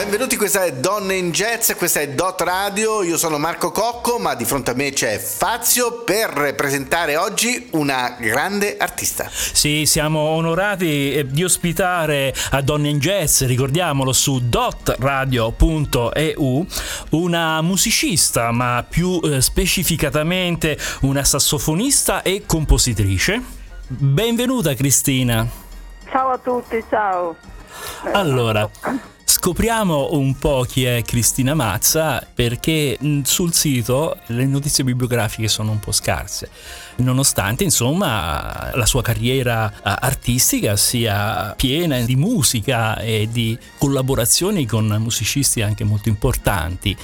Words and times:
Benvenuti, 0.00 0.36
questa 0.38 0.64
è 0.64 0.72
Donne 0.72 1.14
in 1.16 1.30
Jazz, 1.30 1.72
questa 1.74 2.00
è 2.00 2.08
Dot 2.08 2.40
Radio, 2.40 3.02
io 3.02 3.18
sono 3.18 3.36
Marco 3.36 3.70
Cocco, 3.70 4.18
ma 4.18 4.34
di 4.34 4.46
fronte 4.46 4.70
a 4.70 4.74
me 4.74 4.92
c'è 4.92 5.18
Fazio 5.18 6.04
per 6.04 6.54
presentare 6.56 7.18
oggi 7.18 7.68
una 7.72 8.16
grande 8.18 8.78
artista. 8.78 9.28
Sì, 9.30 9.84
siamo 9.84 10.20
onorati 10.20 11.12
eh, 11.12 11.26
di 11.26 11.44
ospitare 11.44 12.34
a 12.52 12.62
Donne 12.62 12.88
in 12.88 12.98
Jazz, 12.98 13.42
ricordiamolo, 13.42 14.14
su 14.14 14.40
dotradio.eu, 14.48 15.46
una 17.10 17.60
musicista, 17.60 18.52
ma 18.52 18.82
più 18.88 19.20
eh, 19.22 19.42
specificatamente 19.42 20.78
una 21.02 21.24
sassofonista 21.24 22.22
e 22.22 22.44
compositrice. 22.46 23.38
Benvenuta 23.86 24.72
Cristina. 24.72 25.46
Ciao 26.10 26.30
a 26.30 26.38
tutti, 26.38 26.82
ciao. 26.88 27.36
Allora, 28.12 28.66
Scopriamo 29.42 30.10
un 30.12 30.36
po' 30.36 30.66
chi 30.68 30.84
è 30.84 31.00
Cristina 31.00 31.54
Mazza 31.54 32.22
perché 32.34 32.98
sul 33.22 33.54
sito 33.54 34.18
le 34.26 34.44
notizie 34.44 34.84
bibliografiche 34.84 35.48
sono 35.48 35.70
un 35.70 35.80
po' 35.80 35.92
scarse, 35.92 36.50
nonostante 36.96 37.64
insomma 37.64 38.70
la 38.74 38.84
sua 38.84 39.00
carriera 39.00 39.80
artistica 39.82 40.76
sia 40.76 41.54
piena 41.56 41.98
di 42.00 42.16
musica 42.16 42.98
e 42.98 43.30
di 43.32 43.58
collaborazioni 43.78 44.66
con 44.66 44.94
musicisti 45.00 45.62
anche 45.62 45.84
molto 45.84 46.10
importanti. 46.10 46.94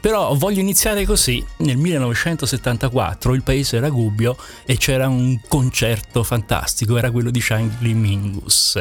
Però 0.00 0.34
voglio 0.34 0.60
iniziare 0.60 1.06
così. 1.06 1.42
Nel 1.58 1.78
1974 1.78 3.32
il 3.32 3.42
paese 3.42 3.78
era 3.78 3.88
Gubbio 3.88 4.36
e 4.66 4.76
c'era 4.76 5.08
un 5.08 5.40
concerto 5.48 6.24
fantastico, 6.24 6.98
era 6.98 7.10
quello 7.10 7.30
di 7.30 7.40
Charlie 7.40 7.94
Mingus. 7.94 8.78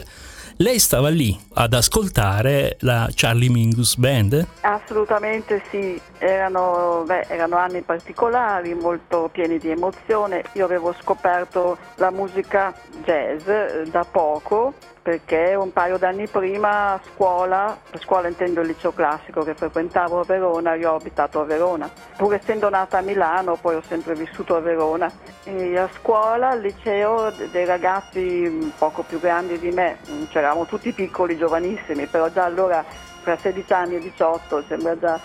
Lei 0.62 0.78
stava 0.78 1.08
lì 1.08 1.40
ad 1.54 1.74
ascoltare 1.74 2.76
la 2.82 3.08
Charlie 3.14 3.50
Mingus 3.50 3.96
Band? 3.96 4.46
Assolutamente 4.60 5.64
sì, 5.70 5.98
erano, 6.18 7.06
beh, 7.08 7.28
erano 7.30 7.56
anni 7.56 7.80
particolari, 7.80 8.74
molto 8.74 9.30
pieni 9.32 9.58
di 9.58 9.70
emozione. 9.70 10.44
Io 10.56 10.66
avevo 10.66 10.94
scoperto 11.00 11.78
la 11.96 12.12
musica 12.12 12.76
jazz 13.06 13.48
eh, 13.48 13.88
da 13.90 14.04
poco 14.04 14.74
perché 15.02 15.56
un 15.56 15.72
paio 15.72 15.98
d'anni 15.98 16.28
prima 16.28 16.94
a 16.94 17.02
scuola, 17.14 17.66
a 17.66 17.98
scuola 18.00 18.28
intendo 18.28 18.62
il 18.62 18.68
liceo 18.68 18.92
classico 18.92 19.44
che 19.44 19.56
frequentavo 19.56 20.20
a 20.20 20.24
Verona, 20.24 20.76
io 20.76 20.92
ho 20.92 20.96
abitato 20.96 21.40
a 21.40 21.46
Verona, 21.46 21.90
pur 22.18 22.34
essendo 22.34 22.70
nata 22.70 22.98
a 22.98 23.02
Milano 23.02 23.56
poi 23.56 23.76
ho 23.76 23.82
sempre 23.88 24.14
vissuto 24.14 24.56
a 24.56 24.60
Verona. 24.60 25.12
E 25.44 25.78
a 25.78 25.90
scuola, 26.00 26.50
al 26.50 26.62
liceo, 26.62 27.32
dei 27.52 27.66
ragazzi 27.66 28.74
poco 28.78 29.04
più 29.04 29.20
grandi 29.20 29.58
di 29.58 29.72
me, 29.72 29.98
c'eravamo 30.30 30.66
tutti 30.66 30.92
piccoli, 30.92 31.38
giovanissimi, 31.38 32.06
però 32.06 32.30
già 32.30 32.44
allora 32.44 32.84
tra 33.24 33.38
16 33.38 33.74
anni 33.74 33.96
e 33.96 34.00
18 34.00 34.64
sembra 34.68 34.98
già, 34.98 35.20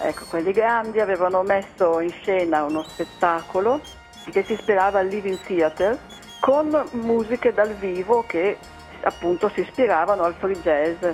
ecco, 0.00 0.24
quelli 0.28 0.52
grandi 0.52 1.00
avevano 1.00 1.42
messo 1.42 2.00
in 2.00 2.10
scena 2.10 2.64
uno 2.64 2.82
spettacolo 2.82 3.80
che 4.30 4.42
si 4.44 4.52
ispirava 4.52 4.98
al 4.98 5.06
Living 5.06 5.38
Theater 5.40 5.98
con 6.40 6.88
musiche 6.92 7.52
dal 7.52 7.74
vivo 7.74 8.24
che 8.26 8.56
appunto 9.02 9.50
si 9.54 9.60
ispiravano 9.60 10.22
al 10.22 10.34
free 10.34 10.60
jazz 10.60 11.04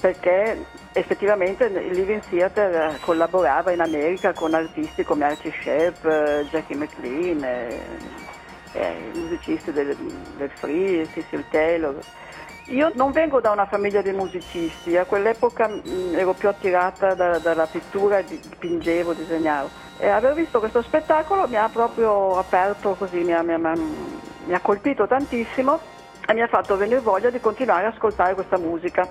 perché 0.00 0.66
effettivamente 0.92 1.64
il 1.64 1.92
Living 1.92 2.22
Theater 2.28 2.74
eh, 2.74 3.00
collaborava 3.00 3.72
in 3.72 3.80
America 3.80 4.32
con 4.32 4.52
artisti 4.54 5.02
come 5.04 5.24
Archie 5.24 5.52
Shepp, 5.52 6.04
eh, 6.04 6.46
Jackie 6.50 6.76
McLean, 6.76 7.42
eh, 7.42 7.80
eh, 8.72 9.10
musicisti 9.14 9.72
del, 9.72 9.96
del 10.36 10.50
free, 10.50 11.08
Cecil 11.12 11.44
Taylor. 11.50 11.98
Io 12.66 12.90
non 12.94 13.12
vengo 13.12 13.40
da 13.40 13.52
una 13.52 13.66
famiglia 13.66 14.02
di 14.02 14.10
musicisti, 14.12 14.96
a 14.96 15.04
quell'epoca 15.04 15.68
mh, 15.68 15.82
mm, 15.88 16.14
ero 16.14 16.34
più 16.34 16.48
attirata 16.48 17.14
da, 17.14 17.38
dalla 17.38 17.66
pittura, 17.66 18.20
dipingevo, 18.20 19.12
disegnavo. 19.14 19.70
E 19.98 20.08
aver 20.08 20.34
visto 20.34 20.58
questo 20.58 20.82
spettacolo 20.82 21.48
mi 21.48 21.56
ha 21.56 21.70
proprio 21.72 22.36
aperto 22.38 22.94
così, 22.94 23.20
mi 23.20 23.32
ha, 23.32 23.42
mi 23.42 23.54
ha, 23.54 23.58
mi 23.58 24.52
ha 24.52 24.60
colpito 24.60 25.06
tantissimo 25.06 25.94
e 26.26 26.34
mi 26.34 26.42
ha 26.42 26.48
fatto 26.48 26.76
venire 26.76 27.00
voglia 27.00 27.30
di 27.30 27.40
continuare 27.40 27.86
ad 27.86 27.94
ascoltare 27.94 28.34
questa 28.34 28.58
musica 28.58 29.08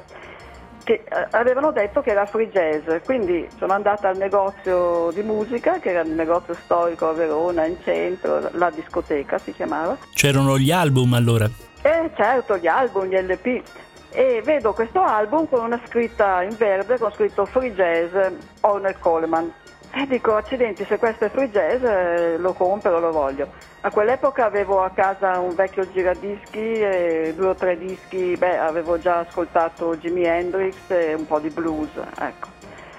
che 0.86 1.04
eh, 1.04 1.28
avevano 1.32 1.72
detto 1.72 2.02
che 2.02 2.12
era 2.12 2.26
free 2.26 2.50
jazz, 2.50 3.04
quindi 3.04 3.48
sono 3.58 3.74
andata 3.74 4.08
al 4.08 4.18
negozio 4.18 5.10
di 5.12 5.24
musica, 5.24 5.80
che 5.80 5.90
era 5.90 6.02
il 6.02 6.12
negozio 6.12 6.54
storico 6.54 7.10
a 7.10 7.14
Verona, 7.14 7.66
in 7.66 7.78
centro, 7.84 8.50
la 8.54 8.70
discoteca 8.70 9.38
si 9.40 9.52
chiamava. 9.52 9.98
C'erano 10.14 10.58
gli 10.58 10.72
album 10.72 11.14
allora? 11.14 11.50
Eh 11.82 12.12
certo, 12.16 12.58
gli 12.58 12.68
album, 12.68 13.06
gli 13.06 13.18
LP. 13.18 13.64
E 14.12 14.42
vedo 14.46 14.74
questo 14.74 15.02
album 15.02 15.50
con 15.50 15.64
una 15.66 15.82
scritta 15.88 16.42
in 16.44 16.56
verde 16.56 16.98
con 16.98 17.12
scritto 17.12 17.46
free 17.46 17.74
jazz 17.74 18.32
Ornel 18.62 18.98
Coleman. 19.00 19.52
E 19.98 20.06
dico, 20.08 20.36
accidenti, 20.36 20.84
se 20.84 20.98
questo 20.98 21.24
è 21.24 21.30
free 21.30 21.50
jazz 21.50 21.82
eh, 21.82 22.38
lo 22.38 22.52
compro, 22.52 23.00
lo 23.00 23.12
voglio. 23.12 23.48
A 23.80 23.90
quell'epoca 23.90 24.44
avevo 24.44 24.84
a 24.84 24.90
casa 24.90 25.40
un 25.40 25.56
vecchio 25.56 25.90
giradischi 25.90 26.74
e 26.74 27.34
due 27.34 27.48
o 27.48 27.56
tre 27.56 27.78
dischi, 27.78 28.36
beh, 28.36 28.58
avevo 28.58 29.00
già 29.00 29.20
ascoltato 29.20 29.96
Jimi 29.96 30.26
Hendrix 30.26 30.76
e 30.90 31.14
un 31.14 31.26
po' 31.26 31.40
di 31.40 31.50
blues, 31.50 31.92
ecco. 32.20 32.50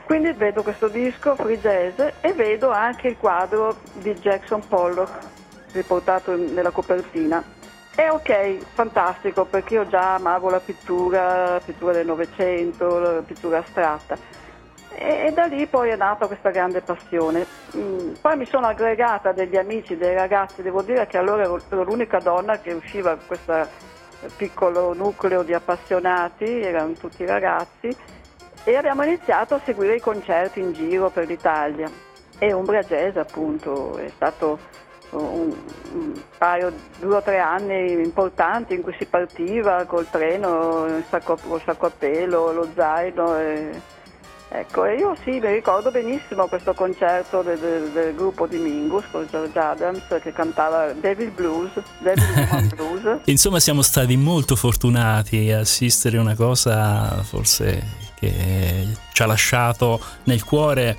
Quindi 0.06 0.32
vedo 0.32 0.62
questo 0.62 0.88
disco 0.88 1.34
free 1.34 1.60
jazz 1.60 2.00
e 2.22 2.32
vedo 2.32 2.70
anche 2.70 3.08
il 3.08 3.18
quadro 3.18 3.76
di 3.92 4.14
Jackson 4.14 4.66
Pollock 4.66 5.18
riportato 5.72 6.34
nella 6.34 6.70
copertina. 6.70 7.44
E 7.94 8.08
ok, 8.08 8.56
fantastico, 8.72 9.44
perché 9.44 9.74
io 9.74 9.86
già 9.86 10.14
amavo 10.14 10.48
la 10.48 10.60
pittura, 10.60 11.50
la 11.50 11.60
pittura 11.62 11.92
del 11.92 12.06
Novecento, 12.06 12.98
la 12.98 13.20
pittura 13.20 13.58
astratta 13.58 14.44
e, 14.98 15.32
da 15.32 15.44
lì 15.44 15.66
poi 15.66 15.90
è 15.90 15.96
nata 15.96 16.26
questa 16.26 16.50
grande 16.50 16.80
passione. 16.80 17.46
Mm, 17.76 18.12
poi 18.20 18.36
mi 18.36 18.46
sono 18.46 18.66
aggregata 18.66 19.32
degli 19.32 19.56
amici, 19.56 19.96
dei 19.96 20.14
ragazzi, 20.14 20.62
devo 20.62 20.82
dire 20.82 21.06
che 21.06 21.18
allora 21.18 21.42
ero, 21.42 21.60
l'unica 21.68 22.18
donna 22.18 22.58
che 22.58 22.72
usciva 22.72 23.14
da 23.14 23.20
questo 23.26 23.68
piccolo 24.36 24.94
nucleo 24.94 25.42
di 25.42 25.52
appassionati, 25.52 26.60
erano 26.60 26.92
tutti 26.92 27.24
ragazzi, 27.26 27.94
e 28.64 28.74
abbiamo 28.74 29.04
iniziato 29.04 29.54
a 29.54 29.60
seguire 29.64 29.96
i 29.96 30.00
concerti 30.00 30.60
in 30.60 30.72
giro 30.72 31.10
per 31.10 31.26
l'Italia. 31.26 31.88
E 32.38 32.52
Umbria 32.52 32.82
Jazz 32.82 33.16
appunto 33.16 33.96
è 33.96 34.08
stato 34.08 34.58
un, 35.10 35.54
un 35.92 36.12
paio, 36.36 36.72
due 36.98 37.16
o 37.16 37.22
tre 37.22 37.38
anni 37.38 37.92
importanti 38.02 38.74
in 38.74 38.82
cui 38.82 38.94
si 38.98 39.06
partiva 39.06 39.84
col 39.84 40.08
treno, 40.10 40.86
il 40.86 41.04
sacco, 41.08 41.38
col 41.46 41.62
sacco 41.62 41.86
a 41.86 41.92
pelo, 41.96 42.52
lo 42.52 42.68
zaino. 42.74 43.38
E, 43.38 43.94
Ecco, 44.58 44.86
e 44.86 44.94
io 44.94 45.14
sì, 45.22 45.32
mi 45.32 45.52
ricordo 45.52 45.90
benissimo 45.90 46.46
questo 46.46 46.72
concerto 46.72 47.42
del, 47.42 47.58
del, 47.58 47.90
del 47.90 48.14
gruppo 48.14 48.46
di 48.46 48.56
Mingus 48.56 49.04
con 49.10 49.26
George 49.30 49.58
Adams 49.58 50.02
che 50.22 50.32
cantava 50.32 50.94
Devil 50.94 51.30
Blues, 51.30 51.72
Devil 51.98 52.68
Blues. 52.74 53.20
Insomma 53.24 53.60
siamo 53.60 53.82
stati 53.82 54.16
molto 54.16 54.56
fortunati 54.56 55.52
a 55.52 55.58
assistere 55.58 56.16
a 56.16 56.22
una 56.22 56.34
cosa 56.34 57.22
forse 57.22 57.82
che 58.14 58.86
ci 59.12 59.22
ha 59.22 59.26
lasciato 59.26 60.00
nel 60.24 60.42
cuore 60.42 60.96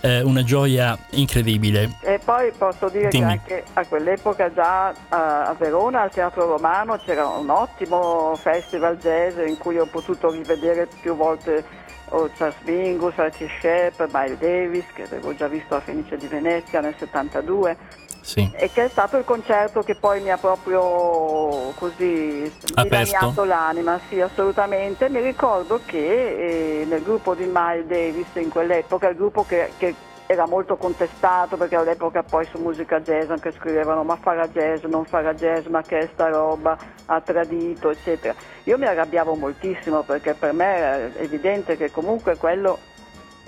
eh, 0.00 0.22
una 0.22 0.42
gioia 0.42 0.98
incredibile. 1.10 1.98
E 2.00 2.18
poi 2.24 2.52
posso 2.56 2.88
dire 2.88 3.08
Dimmi. 3.08 3.38
che 3.44 3.54
anche 3.54 3.64
a 3.74 3.84
quell'epoca 3.84 4.50
già 4.50 4.94
a 5.10 5.54
Verona, 5.58 6.00
al 6.00 6.10
Teatro 6.10 6.46
Romano, 6.46 6.98
c'era 7.04 7.26
un 7.26 7.50
ottimo 7.50 8.34
festival 8.36 8.96
jazz 8.96 9.36
in 9.46 9.58
cui 9.58 9.78
ho 9.78 9.86
potuto 9.86 10.30
rivedere 10.30 10.88
più 11.02 11.14
volte 11.14 11.82
o 12.10 12.30
Charles 12.36 12.56
Mingus, 12.64 13.18
Archie 13.18 13.48
Shepp, 13.60 14.00
Miles 14.12 14.38
Davis, 14.38 14.84
che 14.94 15.02
avevo 15.02 15.34
già 15.34 15.48
visto 15.48 15.74
a 15.74 15.80
Fenice 15.80 16.16
di 16.16 16.26
Venezia 16.26 16.80
nel 16.80 16.94
72. 16.98 17.76
Sì. 18.20 18.50
E 18.54 18.70
che 18.72 18.84
è 18.84 18.88
stato 18.88 19.18
il 19.18 19.24
concerto 19.24 19.82
che 19.82 19.96
poi 19.96 20.22
mi 20.22 20.30
ha 20.30 20.38
proprio 20.38 21.72
così 21.76 22.50
dilaniato 22.74 23.44
l'anima, 23.44 24.00
sì, 24.08 24.20
assolutamente. 24.20 25.10
Mi 25.10 25.20
ricordo 25.20 25.80
che 25.84 26.80
eh, 26.80 26.84
nel 26.86 27.02
gruppo 27.02 27.34
di 27.34 27.44
Miles 27.44 27.84
Davis 27.84 28.28
in 28.34 28.48
quell'epoca, 28.48 29.08
il 29.08 29.16
gruppo 29.16 29.44
che, 29.44 29.72
che 29.76 29.94
era 30.26 30.46
molto 30.46 30.76
contestato 30.76 31.56
perché 31.56 31.76
all'epoca 31.76 32.22
poi 32.22 32.46
su 32.46 32.58
musica 32.58 33.00
jazz 33.00 33.30
anche 33.30 33.52
scrivevano 33.52 34.04
ma 34.04 34.16
farà 34.16 34.48
jazz, 34.48 34.82
non 34.84 35.04
farà 35.04 35.34
jazz, 35.34 35.66
ma 35.66 35.82
che 35.82 35.98
è 35.98 36.08
sta 36.12 36.28
roba, 36.28 36.76
ha 37.06 37.20
tradito, 37.20 37.90
eccetera. 37.90 38.34
Io 38.64 38.78
mi 38.78 38.86
arrabbiavo 38.86 39.34
moltissimo 39.34 40.02
perché 40.02 40.34
per 40.34 40.52
me 40.52 40.64
era 40.64 41.14
evidente 41.18 41.76
che 41.76 41.90
comunque 41.90 42.36
quello 42.36 42.78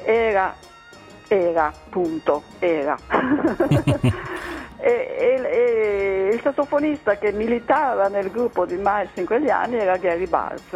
era, 0.02 0.54
era, 1.28 1.72
punto, 1.88 2.42
era. 2.58 2.96
e, 4.78 4.90
e, 5.18 5.42
e, 5.44 6.30
il 6.34 6.40
sassofonista 6.42 7.16
che 7.16 7.32
militava 7.32 8.08
nel 8.08 8.30
gruppo 8.30 8.66
di 8.66 8.76
Miles 8.76 9.10
in 9.14 9.24
quegli 9.24 9.48
anni 9.48 9.78
era 9.78 9.96
Gary 9.96 10.26
Bartz 10.26 10.74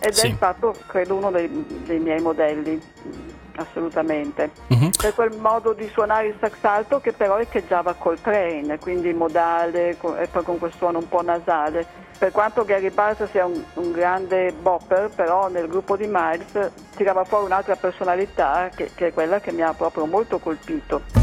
ed 0.00 0.12
Sì. 0.12 0.28
è 0.28 0.32
stato 0.34 0.74
credo 0.86 1.14
uno 1.14 1.30
dei, 1.30 1.48
dei 1.84 2.00
miei 2.00 2.20
modelli 2.20 2.80
assolutamente. 3.56 4.50
Mhm. 4.68 4.90
per 4.98 5.14
quel 5.14 5.36
modo 5.38 5.72
di 5.72 5.88
suonare 5.88 6.28
il 6.28 6.34
sax 6.40 6.52
alto 6.62 7.00
che 7.00 7.12
però 7.12 7.38
echeggiava 7.38 7.94
col 7.94 8.20
train 8.20 8.76
quindi 8.80 9.12
modale 9.12 9.96
co- 9.98 10.16
e 10.16 10.26
poi 10.28 10.42
con 10.44 10.58
quel 10.58 10.72
suono 10.76 10.98
un 10.98 11.08
po' 11.08 11.22
nasale. 11.22 11.84
Per 12.18 12.30
quanto 12.30 12.64
Gary 12.64 12.90
Barnes 12.90 13.28
sia 13.30 13.46
un, 13.46 13.60
un 13.74 13.90
grande 13.90 14.52
bopper 14.52 15.10
però 15.14 15.48
nel 15.48 15.66
gruppo 15.66 15.96
di 15.96 16.06
Miles 16.08 16.70
tirava 16.94 17.24
fuori 17.24 17.46
un'altra 17.46 17.74
personalità 17.74 18.70
che, 18.74 18.90
che 18.94 19.08
è 19.08 19.12
quella 19.12 19.40
che 19.40 19.50
mi 19.50 19.62
ha 19.62 19.72
proprio 19.74 20.06
molto 20.06 20.38
colpito 20.38 21.22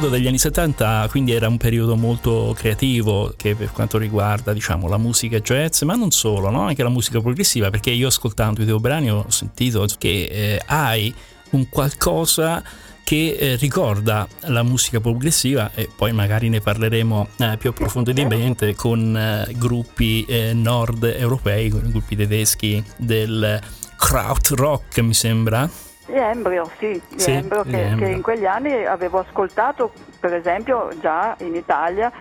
periodo 0.00 0.16
degli 0.16 0.28
anni 0.28 0.38
70 0.38 1.08
quindi 1.10 1.32
era 1.32 1.46
un 1.46 1.58
periodo 1.58 1.94
molto 1.94 2.54
creativo 2.56 3.34
che 3.36 3.54
per 3.54 3.70
quanto 3.70 3.98
riguarda 3.98 4.54
diciamo 4.54 4.88
la 4.88 4.96
musica 4.96 5.40
jazz 5.40 5.82
ma 5.82 5.94
non 5.94 6.10
solo 6.10 6.48
no? 6.48 6.62
anche 6.62 6.82
la 6.82 6.88
musica 6.88 7.20
progressiva 7.20 7.68
perché 7.68 7.90
io 7.90 8.08
ascoltando 8.08 8.62
i 8.62 8.66
tuoi 8.66 8.80
brani 8.80 9.10
ho 9.10 9.28
sentito 9.28 9.86
che 9.98 10.24
eh, 10.30 10.62
hai 10.64 11.14
un 11.50 11.68
qualcosa 11.68 12.62
che 13.04 13.36
eh, 13.38 13.56
ricorda 13.56 14.26
la 14.44 14.62
musica 14.62 15.00
progressiva 15.00 15.70
e 15.74 15.90
poi 15.94 16.12
magari 16.12 16.48
ne 16.48 16.60
parleremo 16.60 17.28
eh, 17.36 17.56
più 17.58 17.68
approfonditamente 17.68 18.74
con 18.74 19.14
eh, 19.14 19.52
gruppi 19.56 20.24
eh, 20.26 20.54
nord 20.54 21.02
europei, 21.04 21.68
con 21.68 21.82
gruppi 21.90 22.16
tedeschi 22.16 22.82
del 22.96 23.60
krautrock 23.96 24.98
mi 25.00 25.14
sembra. 25.14 25.89
Embrio, 26.14 26.70
sì, 26.78 27.00
sì, 27.16 27.32
Embrio, 27.32 27.62
che, 27.62 27.82
Embrio. 27.82 28.06
che 28.06 28.12
in 28.12 28.22
quegli 28.22 28.46
anni 28.46 28.84
avevo 28.84 29.20
ascoltato 29.20 29.92
per 30.18 30.34
esempio 30.34 30.88
già 31.00 31.34
in 31.40 31.54
Italia 31.54 32.12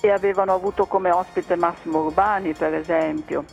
e 0.00 0.10
avevano 0.10 0.54
avuto 0.54 0.86
come 0.86 1.10
ospite 1.10 1.56
Massimo 1.56 2.04
Urbani 2.04 2.52
per 2.52 2.74
esempio. 2.74 3.44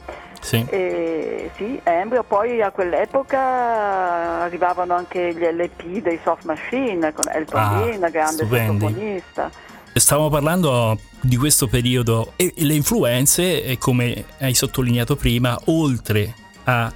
Sì. 0.41 0.65
E, 0.69 1.51
sì, 1.55 1.79
Embryo, 1.83 2.23
poi 2.23 2.61
a 2.61 2.71
quell'epoca 2.71 4.41
arrivavano 4.41 4.93
anche 4.93 5.33
gli 5.33 5.43
LP 5.43 6.01
dei 6.01 6.19
Soft 6.21 6.43
Machine 6.43 7.13
con 7.13 7.29
Elton 7.31 7.61
ah, 7.61 7.83
Dean, 7.83 8.11
grande 8.11 8.45
sassofonista. 8.45 9.49
Stavamo 9.93 10.29
parlando 10.29 10.97
di 11.21 11.37
questo 11.37 11.67
periodo 11.67 12.33
e 12.35 12.51
le 12.57 12.73
influenze, 12.73 13.77
come 13.77 14.25
hai 14.39 14.53
sottolineato 14.53 15.15
prima, 15.15 15.57
oltre 15.65 16.33
a 16.65 16.91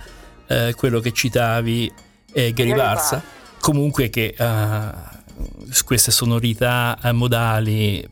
eh, 0.48 0.74
quello 0.76 1.00
che 1.00 1.12
citavi, 1.12 1.92
eh, 2.38 2.54
Gary 2.54 2.76
Barza, 2.76 3.24
comunque 3.60 4.12
che 4.12 4.36
uh, 4.38 5.84
queste 5.84 6.12
sonorità 6.12 6.96
eh, 7.02 7.12
modali 7.12 8.08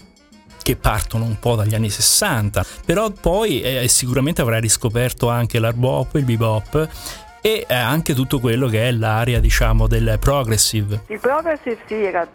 che 0.64 0.76
partono 0.76 1.26
un 1.26 1.38
po' 1.38 1.54
dagli 1.54 1.76
anni 1.76 1.92
60, 1.92 2.66
però 2.86 3.12
poi 3.12 3.62
eh, 3.62 3.88
sicuramente 3.88 4.42
avrai 4.42 4.62
riscoperto 4.62 5.30
anche 5.30 5.60
l'hard 5.60 5.78
bop, 5.78 6.16
il 6.16 6.24
bebop 6.24 6.90
e 7.40 7.68
anche 7.70 8.16
tutto 8.16 8.40
quello 8.40 8.68
che 8.68 8.88
è 8.88 8.92
l'area 8.92 9.40
diciamo 9.40 9.86
del 9.86 10.18
progressive. 10.20 11.04
Il 11.10 11.20
progressive 11.20 11.78
sì 11.86 11.94
era 11.94 12.28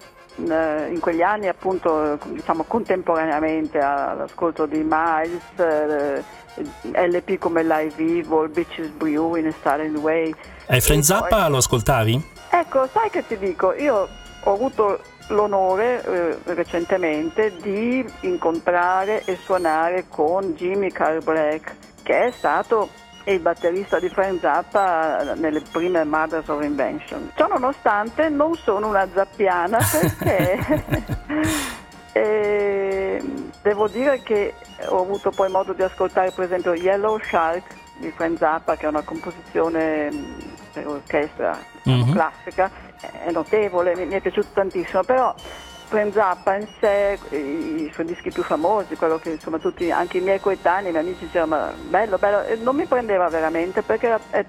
in 0.46 0.98
quegli 1.00 1.22
anni 1.22 1.48
appunto 1.48 2.18
diciamo 2.26 2.64
contemporaneamente 2.64 3.78
all'ascolto 3.78 4.66
di 4.66 4.82
Miles 4.82 5.42
eh, 5.56 6.22
LP 6.92 7.38
come 7.38 7.62
Live 7.62 8.02
Evil, 8.02 8.48
Bitches 8.48 8.88
Brew 8.88 9.36
in 9.36 9.52
Stalin 9.58 9.96
Way. 9.96 10.34
E 10.66 10.80
Frank 10.80 11.04
Zappa 11.04 11.48
lo 11.48 11.58
ascoltavi? 11.58 12.28
Ecco, 12.50 12.88
sai 12.92 13.10
che 13.10 13.26
ti 13.26 13.38
dico, 13.38 13.72
io 13.72 14.08
ho 14.42 14.52
avuto 14.52 15.00
l'onore 15.28 16.02
eh, 16.04 16.54
recentemente 16.54 17.54
di 17.60 18.04
incontrare 18.20 19.24
e 19.24 19.36
suonare 19.36 20.06
con 20.08 20.54
Jimmy 20.54 20.90
Carl 20.90 21.22
Black, 21.22 21.74
che 22.02 22.26
è 22.26 22.30
stato 22.32 22.88
il 23.24 23.40
batterista 23.40 23.98
di 23.98 24.08
Frank 24.08 24.40
Zappa 24.40 25.34
nelle 25.34 25.60
prime 25.60 26.04
Mothers 26.04 26.48
of 26.48 26.62
Invention. 26.62 27.30
Ciò 27.34 27.46
nonostante 27.46 28.28
non 28.28 28.54
sono 28.54 28.88
una 28.88 29.06
zappiana 29.12 29.78
perché 30.18 30.84
eh, 32.12 33.22
devo 33.62 33.88
dire 33.88 34.22
che 34.22 34.54
ho 34.88 35.02
avuto 35.02 35.30
poi 35.30 35.50
modo 35.50 35.72
di 35.72 35.82
ascoltare 35.82 36.30
per 36.30 36.44
esempio 36.44 36.74
Yellow 36.74 37.18
Shark 37.20 37.62
di 37.98 38.10
Frank 38.10 38.38
Zappa 38.38 38.76
che 38.76 38.86
è 38.86 38.88
una 38.88 39.02
composizione 39.02 40.10
mm, 40.12 40.38
per 40.72 40.86
orchestra 40.86 41.58
mm-hmm. 41.88 42.12
classica 42.12 42.88
è 43.00 43.30
notevole, 43.30 43.94
mi 43.96 44.08
è 44.08 44.20
piaciuto 44.20 44.48
tantissimo, 44.52 45.02
però 45.02 45.34
Frank 45.90 46.12
Zappa 46.12 46.54
in 46.54 46.68
sé, 46.78 47.18
i 47.30 47.90
suoi 47.92 48.06
dischi 48.06 48.30
più 48.30 48.44
famosi, 48.44 48.94
quello 48.94 49.18
che 49.18 49.30
insomma 49.30 49.58
tutti, 49.58 49.90
anche 49.90 50.18
i 50.18 50.20
miei 50.20 50.38
coetanei, 50.38 50.90
i 50.90 50.92
miei 50.92 51.04
amici 51.04 51.24
dicevano 51.24 51.72
bello, 51.88 52.16
bello, 52.16 52.44
e 52.44 52.54
non 52.54 52.76
mi 52.76 52.86
prendeva 52.86 53.28
veramente 53.28 53.82
perché 53.82 54.16
è, 54.30 54.44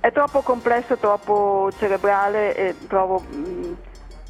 è 0.00 0.10
troppo 0.10 0.40
complesso, 0.40 0.96
troppo 0.96 1.70
cerebrale 1.76 2.56
e 2.56 2.74
trovo... 2.88 3.22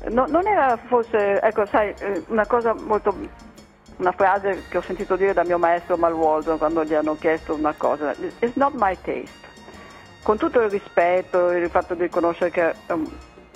No, 0.08 0.24
non 0.26 0.44
era 0.48 0.76
forse, 0.88 1.40
ecco 1.40 1.64
sai, 1.66 1.94
eh, 1.98 2.24
una 2.28 2.46
cosa 2.46 2.74
molto 2.74 3.14
una 3.98 4.12
frase 4.12 4.64
che 4.68 4.78
ho 4.78 4.82
sentito 4.82 5.14
dire 5.14 5.34
da 5.34 5.44
mio 5.44 5.58
maestro 5.58 5.96
Mal 5.96 6.14
Waldron 6.14 6.58
quando 6.58 6.82
gli 6.82 6.94
hanno 6.94 7.16
chiesto 7.16 7.54
una 7.54 7.74
cosa, 7.76 8.12
it's 8.40 8.56
not 8.56 8.72
my 8.74 8.96
taste. 9.02 9.48
Con 10.24 10.36
tutto 10.36 10.60
il 10.62 10.70
rispetto, 10.70 11.50
il 11.50 11.70
fatto 11.70 11.94
di 11.94 12.02
riconoscere 12.02 12.50
che 12.50 12.74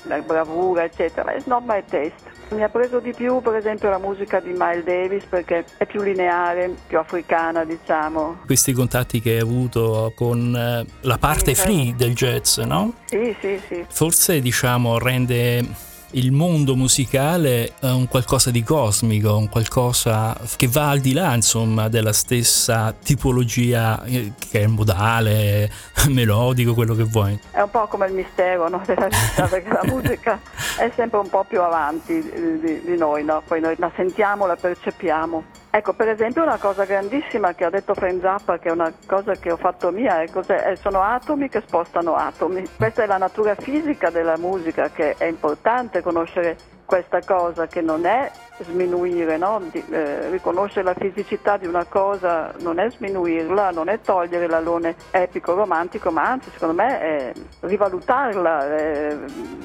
la 0.05 0.19
bravura, 0.21 0.85
eccetera, 0.85 1.35
it's 1.35 1.47
not 1.47 1.63
my 1.65 1.83
taste. 1.89 2.33
Mi 2.51 2.63
ha 2.63 2.69
preso 2.69 3.01
di 3.01 3.13
più, 3.13 3.41
per 3.41 3.55
esempio, 3.57 3.89
la 3.89 3.99
musica 3.99 4.39
di 4.41 4.51
Miles 4.57 4.85
Davis 4.85 5.25
perché 5.25 5.65
è 5.79 5.87
più 5.87 6.03
lineare, 6.03 6.75
più 6.87 6.99
africana, 6.99 7.65
diciamo. 7.65 8.41
Questi 8.45 8.73
contatti 8.73 9.21
che 9.21 9.33
hai 9.33 9.41
avuto 9.41 10.13
con 10.15 10.55
eh, 10.55 10.87
la 11.01 11.19
parte 11.19 11.55
free 11.55 11.95
del 11.97 12.15
jazz, 12.15 12.59
no? 12.59 12.93
Sì, 13.07 13.35
sì, 13.41 13.61
sì. 13.67 13.85
Forse, 13.89 14.41
diciamo, 14.41 14.99
rende 14.99 15.93
il 16.15 16.31
mondo 16.33 16.77
musicale 16.77 17.73
è 17.81 17.91
un 17.91 18.07
qualcosa 18.09 18.51
di 18.51 18.63
cosmico, 18.63 19.37
un 19.37 19.49
qualcosa 19.49 20.37
che 20.57 20.69
va 20.69 20.91
al 20.91 21.01
di 21.01 21.13
là, 21.13 21.35
insomma, 21.35 21.89
della 21.89 22.13
stessa 22.13 22.93
tipologia 22.93 24.03
eh, 24.05 24.33
che 24.51 24.61
è 24.61 24.67
modale, 24.67 25.71
melodico, 26.09 26.75
quello 26.75 26.95
che 26.95 27.05
vuoi. 27.05 27.39
È 27.51 27.61
un 27.61 27.71
po' 27.71 27.87
come 27.89 28.07
il 28.07 28.15
mistero 28.15 28.69
no, 28.69 28.83
della 28.87 29.09
vita, 29.09 29.47
perché 29.47 29.69
la 29.71 29.83
musica 29.91 30.41
è 30.79 30.91
sempre 30.95 31.19
un 31.19 31.29
po' 31.29 31.45
più 31.49 31.61
avanti 31.61 32.21
di, 32.61 32.83
di 32.85 32.97
noi, 32.97 33.25
no? 33.25 33.43
Poi 33.47 33.61
noi 33.61 33.75
la 33.79 33.91
sentiamo, 33.97 34.47
la 34.47 34.57
percepiamo. 34.57 35.63
Ecco, 35.77 35.93
per 35.93 36.09
esempio 36.09 36.45
una 36.45 36.59
cosa 36.59 36.85
grandissima 36.85 37.53
che 37.55 37.65
ha 37.65 37.71
detto 37.71 37.95
Frank 37.95 38.21
Zappa, 38.21 38.61
che 38.61 38.69
è 38.69 38.71
una 38.71 38.93
cosa 39.09 39.33
che 39.33 39.51
ho 39.51 39.57
fatto 39.57 39.91
mia, 39.91 40.23
è 40.23 40.31
è, 40.31 40.77
sono 40.77 41.03
atomi 41.03 41.49
che 41.49 41.65
spostano 41.67 42.15
atomi. 42.15 42.63
Questa 42.77 43.03
è 43.03 43.07
la 43.07 43.17
natura 43.17 43.57
fisica 43.57 44.09
della 44.11 44.39
musica, 44.39 44.91
che 44.91 45.17
è 45.19 45.25
importante 45.25 46.01
conoscere 46.05 46.57
questa 46.85 47.21
cosa 47.25 47.67
che 47.67 47.81
non 47.81 48.05
è 48.05 48.31
sminuire, 48.61 49.37
no? 49.37 49.61
di, 49.71 49.83
eh, 49.91 50.31
riconoscere 50.31 50.85
la 50.85 50.95
fisicità 50.95 51.57
di 51.57 51.67
una 51.67 51.85
cosa 51.85 52.53
non 52.61 52.79
è 52.79 52.89
sminuirla, 52.91 53.71
non 53.71 53.89
è 53.89 54.01
togliere 54.01 54.47
l'alone 54.47 54.95
epico 55.11 55.55
romantico, 55.55 56.11
ma 56.11 56.23
anzi 56.23 56.51
secondo 56.51 56.75
me 56.75 57.01
è 57.01 57.33
rivalutarla, 57.61 58.77
è 58.77 59.17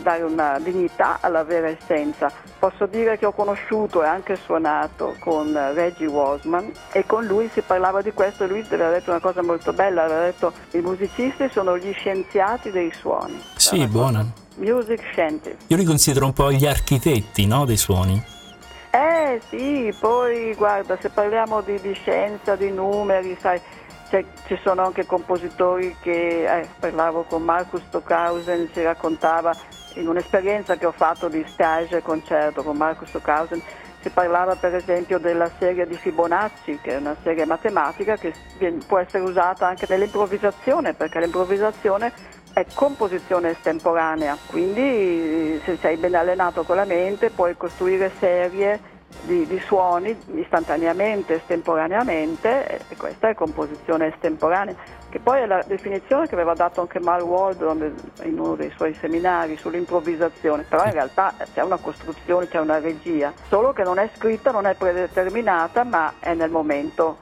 dare 0.01 0.23
una 0.23 0.57
dignità 0.59 1.19
alla 1.21 1.43
vera 1.43 1.67
essenza. 1.67 2.31
Posso 2.57 2.85
dire 2.85 3.17
che 3.17 3.25
ho 3.25 3.31
conosciuto 3.31 4.03
e 4.03 4.07
anche 4.07 4.35
suonato 4.35 5.15
con 5.19 5.53
Reggie 5.73 6.07
Wasman 6.07 6.71
e 6.91 7.05
con 7.05 7.25
lui 7.25 7.49
si 7.49 7.61
parlava 7.61 8.01
di 8.01 8.11
questo 8.11 8.45
e 8.45 8.47
lui 8.47 8.65
aveva 8.67 8.89
detto 8.89 9.11
una 9.11 9.19
cosa 9.19 9.43
molto 9.43 9.73
bella, 9.73 10.05
aveva 10.05 10.21
detto 10.21 10.51
i 10.71 10.79
musicisti 10.79 11.49
sono 11.49 11.77
gli 11.77 11.93
scienziati 11.93 12.71
dei 12.71 12.91
suoni. 12.91 13.39
Sì, 13.55 13.85
buona. 13.87 14.47
Music 14.59 15.01
scientist. 15.11 15.63
Io 15.67 15.77
li 15.77 15.85
considero 15.85 16.25
un 16.25 16.33
po' 16.33 16.51
gli 16.51 16.65
architetti 16.65 17.45
no, 17.47 17.65
dei 17.65 17.77
suoni. 17.77 18.21
Eh 18.91 19.39
sì, 19.49 19.93
poi 19.99 20.53
guarda, 20.55 20.97
se 20.99 21.09
parliamo 21.09 21.61
di, 21.61 21.79
di 21.79 21.93
scienza, 21.93 22.55
di 22.55 22.71
numeri, 22.71 23.37
sai, 23.39 23.61
ci 24.09 24.59
sono 24.63 24.83
anche 24.83 25.05
compositori 25.05 25.95
che, 26.01 26.45
eh, 26.45 26.67
parlavo 26.79 27.23
con 27.23 27.43
Marcus 27.43 27.81
Stockhausen, 27.87 28.69
ci 28.73 28.81
raccontava 28.81 29.55
in 29.95 30.07
un'esperienza 30.07 30.77
che 30.77 30.85
ho 30.87 30.91
fatto 30.91 31.27
di 31.27 31.43
stage 31.47 32.01
concerto 32.01 32.63
con 32.63 32.75
Marcus 32.77 33.09
Stockhausen, 33.09 33.61
si 34.01 34.09
parlava 34.09 34.55
per 34.55 34.73
esempio 34.75 35.19
della 35.19 35.51
serie 35.59 35.85
di 35.85 35.95
Fibonacci, 35.95 36.79
che 36.81 36.91
è 36.91 36.97
una 36.97 37.15
serie 37.21 37.45
matematica 37.45 38.15
che 38.15 38.33
può 38.87 38.97
essere 38.97 39.23
usata 39.23 39.67
anche 39.67 39.85
nell'improvvisazione, 39.89 40.93
perché 40.93 41.19
l'improvvisazione 41.19 42.11
è 42.53 42.65
composizione 42.73 43.51
estemporanea, 43.51 44.37
quindi 44.47 45.61
se 45.63 45.77
sei 45.81 45.97
ben 45.97 46.15
allenato 46.15 46.63
con 46.63 46.75
la 46.75 46.85
mente 46.85 47.29
puoi 47.29 47.55
costruire 47.55 48.11
serie 48.19 48.97
di, 49.21 49.45
di 49.45 49.59
suoni 49.59 50.15
istantaneamente, 50.35 51.35
estemporaneamente 51.35 52.81
e 52.87 52.95
questa 52.95 53.29
è 53.29 53.33
composizione 53.33 54.07
estemporanea, 54.07 54.75
che 55.09 55.19
poi 55.19 55.41
è 55.41 55.45
la 55.45 55.63
definizione 55.65 56.27
che 56.27 56.35
aveva 56.35 56.53
dato 56.53 56.81
anche 56.81 56.99
Mal 56.99 57.21
Waldron 57.21 57.93
in 58.23 58.39
uno 58.39 58.55
dei 58.55 58.71
suoi 58.75 58.93
seminari 58.93 59.57
sull'improvvisazione, 59.57 60.63
però 60.67 60.85
in 60.85 60.91
realtà 60.91 61.33
c'è 61.53 61.61
una 61.61 61.77
costruzione, 61.77 62.47
c'è 62.47 62.59
una 62.59 62.79
regia, 62.79 63.33
solo 63.47 63.73
che 63.73 63.83
non 63.83 63.99
è 63.99 64.09
scritta, 64.15 64.51
non 64.51 64.65
è 64.65 64.75
predeterminata, 64.75 65.83
ma 65.83 66.13
è 66.19 66.33
nel 66.33 66.49
momento. 66.49 67.17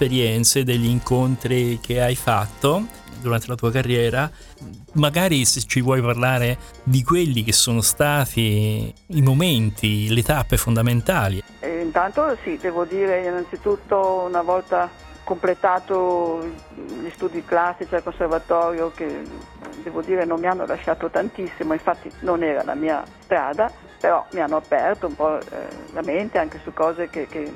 Esperienze, 0.00 0.64
degli 0.64 0.86
incontri 0.86 1.78
che 1.78 2.00
hai 2.00 2.16
fatto 2.16 2.84
durante 3.20 3.48
la 3.48 3.54
tua 3.54 3.70
carriera, 3.70 4.30
magari 4.94 5.44
se 5.44 5.60
ci 5.60 5.82
vuoi 5.82 6.00
parlare 6.00 6.56
di 6.82 7.02
quelli 7.02 7.44
che 7.44 7.52
sono 7.52 7.82
stati 7.82 8.92
i 9.08 9.20
momenti, 9.20 10.08
le 10.08 10.22
tappe 10.22 10.56
fondamentali. 10.56 11.42
E 11.58 11.80
intanto 11.80 12.34
sì, 12.42 12.56
devo 12.56 12.86
dire 12.86 13.26
innanzitutto 13.26 14.24
una 14.26 14.40
volta 14.40 14.88
completato 15.22 16.48
gli 17.02 17.10
studi 17.10 17.44
classici 17.44 17.94
al 17.94 18.02
conservatorio 18.02 18.90
che 18.92 19.22
devo 19.82 20.00
dire 20.00 20.24
non 20.24 20.40
mi 20.40 20.46
hanno 20.46 20.64
lasciato 20.64 21.10
tantissimo, 21.10 21.74
infatti 21.74 22.10
non 22.20 22.42
era 22.42 22.64
la 22.64 22.74
mia 22.74 23.04
strada, 23.20 23.70
però 24.00 24.24
mi 24.32 24.40
hanno 24.40 24.56
aperto 24.56 25.06
un 25.06 25.14
po' 25.14 25.38
eh, 25.38 25.44
la 25.92 26.02
mente 26.02 26.38
anche 26.38 26.58
su 26.64 26.72
cose 26.72 27.10
che, 27.10 27.26
che, 27.26 27.52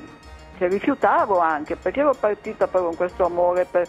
che 0.57 0.67
rifiutavo 0.67 1.39
anche, 1.39 1.75
perché 1.75 1.99
ero 1.99 2.13
partita 2.17 2.67
proprio 2.67 2.89
con 2.89 2.97
questo 2.97 3.25
amore 3.25 3.65
per 3.65 3.87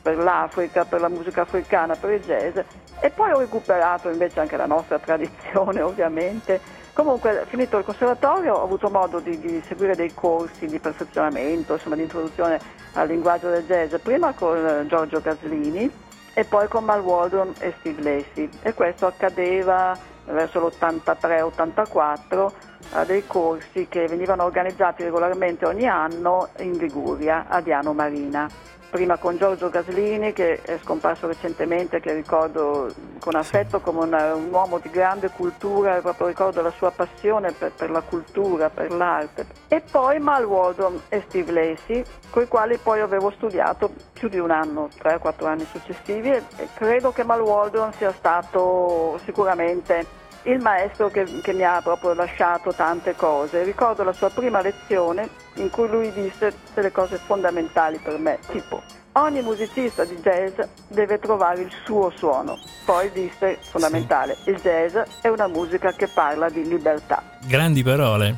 per 0.00 0.16
l'Africa, 0.16 0.84
per 0.84 1.00
la 1.00 1.08
musica 1.08 1.42
africana, 1.42 1.94
per 1.94 2.12
il 2.12 2.22
jazz 2.22 2.58
e 3.00 3.10
poi 3.10 3.30
ho 3.30 3.38
recuperato 3.38 4.08
invece 4.08 4.40
anche 4.40 4.56
la 4.56 4.66
nostra 4.66 4.98
tradizione 4.98 5.80
ovviamente. 5.82 6.60
Comunque 6.92 7.44
finito 7.46 7.78
il 7.78 7.84
conservatorio 7.84 8.54
ho 8.54 8.62
avuto 8.62 8.88
modo 8.88 9.20
di, 9.20 9.38
di 9.38 9.62
seguire 9.66 9.94
dei 9.94 10.12
corsi 10.14 10.66
di 10.66 10.78
perfezionamento, 10.78 11.74
insomma 11.74 11.94
di 11.94 12.02
introduzione 12.02 12.58
al 12.94 13.06
linguaggio 13.06 13.50
del 13.50 13.64
jazz, 13.64 13.94
prima 14.02 14.32
con 14.32 14.86
Giorgio 14.88 15.20
Gaslini 15.20 15.90
e 16.32 16.44
poi 16.44 16.66
con 16.68 16.84
Mal 16.84 17.00
Waldron 17.00 17.52
e 17.60 17.74
Steve 17.78 18.02
Lacey 18.02 18.48
e 18.62 18.74
questo 18.74 19.06
accadeva 19.06 19.96
verso 20.30 20.60
l'83-84 20.60 22.52
a 22.92 23.04
dei 23.04 23.26
corsi 23.26 23.86
che 23.88 24.06
venivano 24.06 24.44
organizzati 24.44 25.02
regolarmente 25.02 25.66
ogni 25.66 25.86
anno 25.86 26.48
in 26.58 26.72
Liguria 26.78 27.46
a 27.48 27.60
Diano 27.60 27.92
Marina 27.92 28.48
prima 28.90 29.16
con 29.18 29.36
Giorgio 29.36 29.68
Gaslini 29.68 30.32
che 30.32 30.60
è 30.62 30.78
scomparso 30.82 31.26
recentemente, 31.26 32.00
che 32.00 32.12
ricordo 32.12 32.92
con 33.20 33.34
affetto 33.34 33.80
come 33.80 34.04
una, 34.04 34.34
un 34.34 34.48
uomo 34.50 34.78
di 34.78 34.90
grande 34.90 35.30
cultura, 35.30 36.00
proprio 36.00 36.28
ricordo 36.28 36.62
la 36.62 36.70
sua 36.70 36.90
passione 36.90 37.52
per, 37.52 37.72
per 37.72 37.90
la 37.90 38.00
cultura, 38.00 38.70
per 38.70 38.92
l'arte. 38.92 39.46
E 39.68 39.82
poi 39.90 40.18
Mal 40.18 40.44
Waldron 40.44 41.00
e 41.08 41.22
Steve 41.28 41.52
Lacey, 41.52 42.02
con 42.30 42.42
i 42.42 42.48
quali 42.48 42.78
poi 42.78 43.00
avevo 43.00 43.30
studiato 43.30 43.90
più 44.12 44.28
di 44.28 44.38
un 44.38 44.50
anno, 44.50 44.88
tre 44.98 45.14
o 45.14 45.18
quattro 45.18 45.46
anni 45.46 45.66
successivi 45.70 46.30
e 46.30 46.68
credo 46.74 47.12
che 47.12 47.24
Mal 47.24 47.40
Waldron 47.40 47.92
sia 47.92 48.12
stato 48.12 49.18
sicuramente 49.24 50.26
il 50.50 50.60
maestro 50.60 51.08
che, 51.08 51.24
che, 51.42 51.52
mi 51.52 51.64
ha 51.64 51.80
proprio 51.82 52.14
lasciato 52.14 52.72
tante 52.72 53.14
cose. 53.14 53.62
Ricordo 53.62 54.02
la 54.02 54.12
sua 54.12 54.30
prima 54.30 54.60
lezione 54.60 55.28
in 55.54 55.70
cui 55.70 55.88
lui 55.88 56.12
disse 56.12 56.54
delle 56.74 56.92
cose 56.92 57.16
fondamentali 57.16 57.98
per 57.98 58.18
me, 58.18 58.38
tipo 58.48 58.82
ogni 59.12 59.42
musicista 59.42 60.04
di 60.04 60.16
jazz 60.16 60.58
deve 60.88 61.18
trovare 61.18 61.62
il 61.62 61.72
suo 61.84 62.10
suono. 62.10 62.58
Poi 62.84 63.10
disse 63.10 63.58
fondamentale, 63.60 64.36
sì. 64.42 64.50
il 64.50 64.60
jazz 64.60 64.96
è 65.20 65.28
una 65.28 65.48
musica 65.48 65.92
che 65.92 66.08
parla 66.08 66.48
di 66.48 66.66
libertà. 66.66 67.22
Grandi 67.46 67.82
parole. 67.82 68.36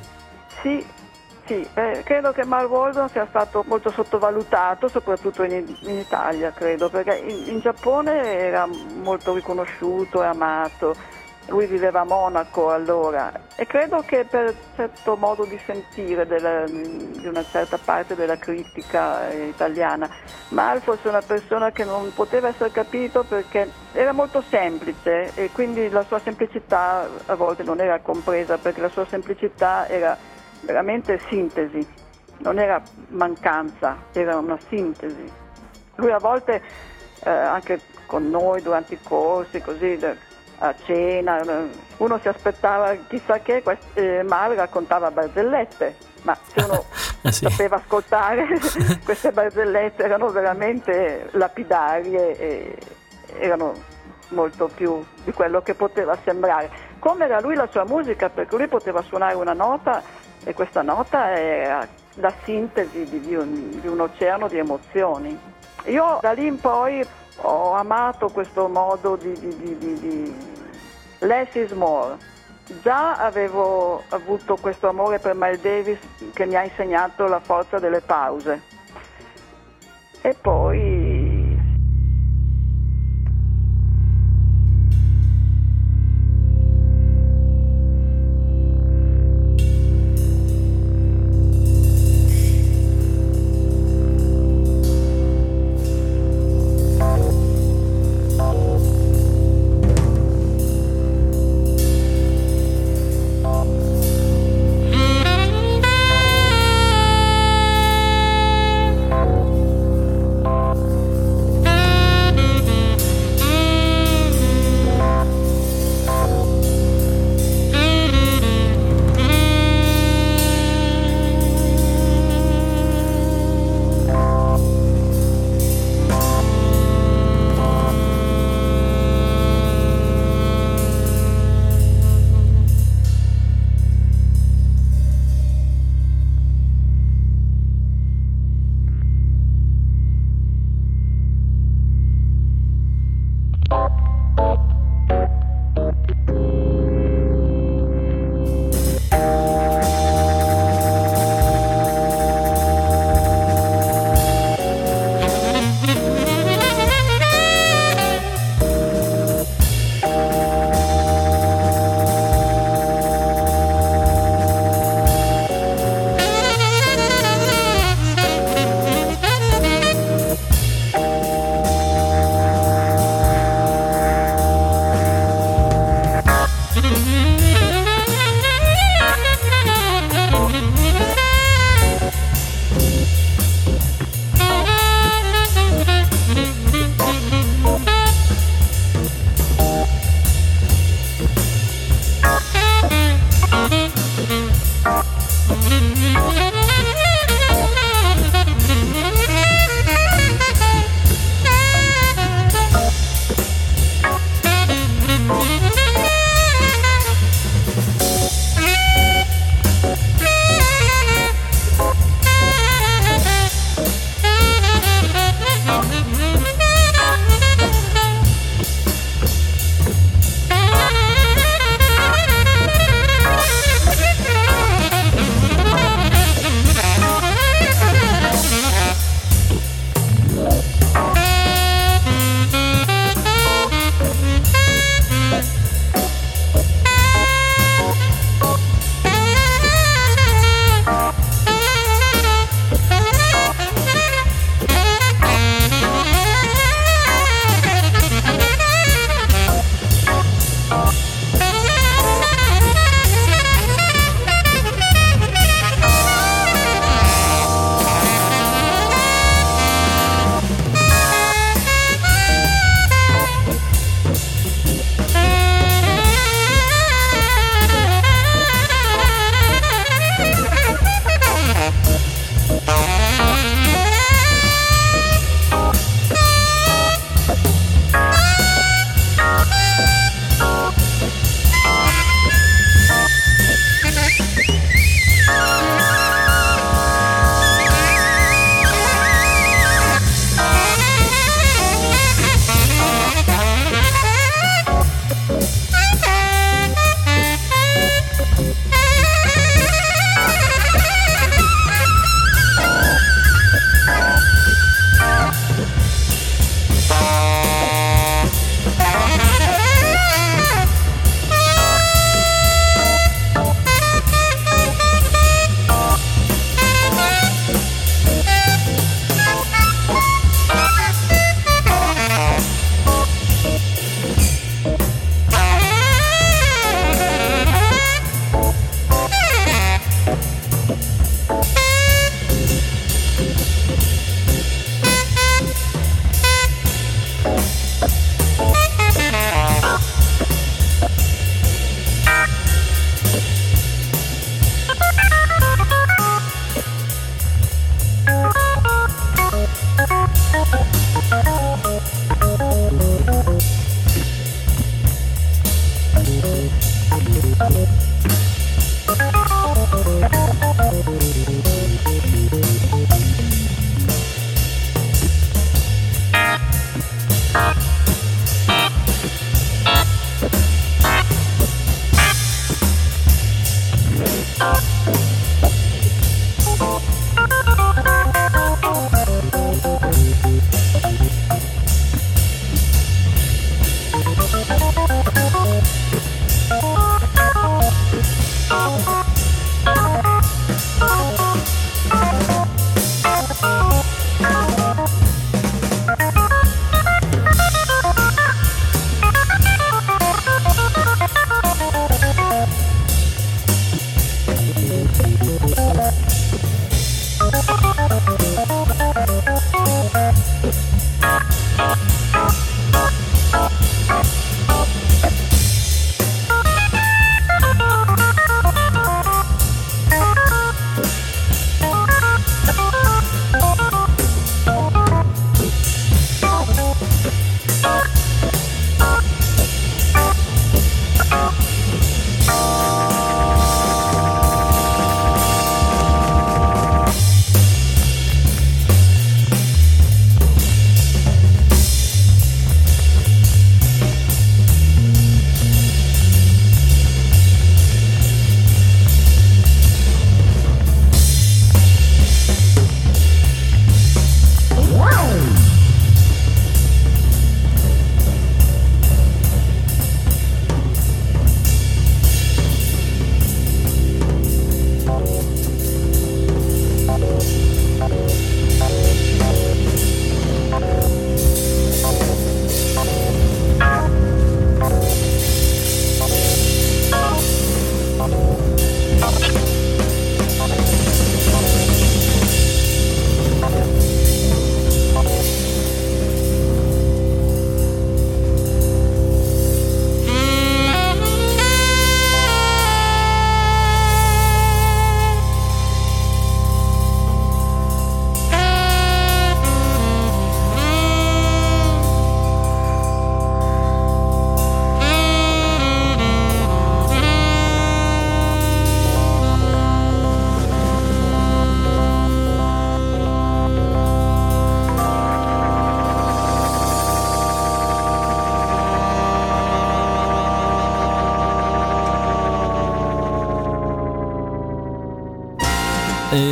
Sì, 0.62 0.84
sì, 1.46 1.66
eh, 1.74 2.02
credo 2.04 2.32
che 2.32 2.44
Mark 2.44 2.70
Waldron 2.70 3.08
sia 3.08 3.26
stato 3.28 3.64
molto 3.66 3.90
sottovalutato, 3.90 4.88
soprattutto 4.88 5.42
in, 5.42 5.52
in 5.82 5.98
Italia, 5.98 6.52
credo, 6.52 6.88
perché 6.88 7.16
in, 7.16 7.54
in 7.54 7.60
Giappone 7.60 8.38
era 8.38 8.68
molto 9.02 9.34
riconosciuto 9.34 10.22
e 10.22 10.26
amato 10.26 10.94
lui 11.50 11.66
viveva 11.66 12.00
a 12.00 12.04
Monaco 12.04 12.70
allora 12.70 13.32
e 13.56 13.66
credo 13.66 14.02
che 14.06 14.24
per 14.24 14.54
certo 14.76 15.16
modo 15.16 15.44
di 15.44 15.60
sentire 15.66 16.24
della, 16.26 16.64
di 16.64 17.26
una 17.26 17.44
certa 17.44 17.76
parte 17.76 18.14
della 18.14 18.38
critica 18.38 19.30
italiana, 19.32 20.08
Mal 20.50 20.80
fosse 20.80 21.08
una 21.08 21.20
persona 21.20 21.72
che 21.72 21.84
non 21.84 22.12
poteva 22.14 22.48
essere 22.48 22.70
capito 22.70 23.24
perché 23.24 23.68
era 23.92 24.12
molto 24.12 24.42
semplice 24.48 25.32
e 25.34 25.50
quindi 25.50 25.90
la 25.90 26.04
sua 26.04 26.20
semplicità 26.20 27.08
a 27.26 27.34
volte 27.34 27.64
non 27.64 27.80
era 27.80 27.98
compresa 27.98 28.56
perché 28.56 28.80
la 28.80 28.88
sua 28.88 29.04
semplicità 29.06 29.88
era 29.88 30.16
veramente 30.62 31.20
sintesi, 31.28 31.84
non 32.38 32.58
era 32.58 32.80
mancanza, 33.08 33.96
era 34.12 34.36
una 34.36 34.58
sintesi. 34.68 35.30
Lui 35.96 36.12
a 36.12 36.18
volte 36.18 36.62
eh, 37.24 37.30
anche 37.30 37.80
con 38.06 38.30
noi 38.30 38.62
durante 38.62 38.94
i 38.94 38.98
corsi 39.02 39.60
così 39.60 39.98
a 40.62 40.74
cena, 40.84 41.40
uno 41.98 42.18
si 42.18 42.28
aspettava 42.28 42.94
chissà 43.08 43.38
che, 43.40 43.62
eh, 43.94 44.22
Mari 44.22 44.56
raccontava 44.56 45.10
barzellette, 45.10 45.96
ma 46.22 46.36
se 46.42 46.62
uno 46.62 46.84
ah, 47.22 47.30
sì. 47.32 47.48
sapeva 47.48 47.76
ascoltare 47.76 48.46
queste 49.04 49.32
barzellette 49.32 50.02
erano 50.02 50.28
veramente 50.28 51.28
lapidarie 51.32 52.38
e 52.38 52.78
erano 53.38 53.72
molto 54.28 54.68
più 54.72 55.02
di 55.24 55.32
quello 55.32 55.62
che 55.62 55.74
poteva 55.74 56.16
sembrare. 56.24 56.70
Come 56.98 57.24
era 57.24 57.40
lui 57.40 57.54
la 57.54 57.68
sua 57.70 57.84
musica, 57.84 58.28
perché 58.28 58.56
lui 58.56 58.68
poteva 58.68 59.00
suonare 59.02 59.34
una 59.34 59.54
nota 59.54 60.02
e 60.44 60.52
questa 60.52 60.82
nota 60.82 61.36
era 61.38 61.88
la 62.14 62.32
sintesi 62.44 63.04
di, 63.04 63.20
di, 63.20 63.34
un, 63.34 63.80
di 63.80 63.88
un 63.88 64.00
oceano 64.00 64.46
di 64.46 64.58
emozioni. 64.58 65.38
Io 65.86 66.18
da 66.20 66.32
lì 66.32 66.46
in 66.46 66.60
poi 66.60 67.02
ho 67.42 67.72
amato 67.72 68.28
questo 68.28 68.68
modo 68.68 69.16
di, 69.16 69.32
di, 69.32 69.78
di 69.78 70.49
less 71.20 71.54
is 71.54 71.72
more. 71.72 72.16
Già 72.82 73.16
avevo 73.16 74.02
avuto 74.10 74.56
questo 74.56 74.88
amore 74.88 75.18
per 75.18 75.34
Miles 75.34 75.60
Davis 75.60 75.98
che 76.32 76.46
mi 76.46 76.54
ha 76.56 76.62
insegnato 76.62 77.26
la 77.26 77.40
forza 77.40 77.78
delle 77.78 78.00
pause. 78.00 78.62
E 80.20 80.36
poi 80.40 80.99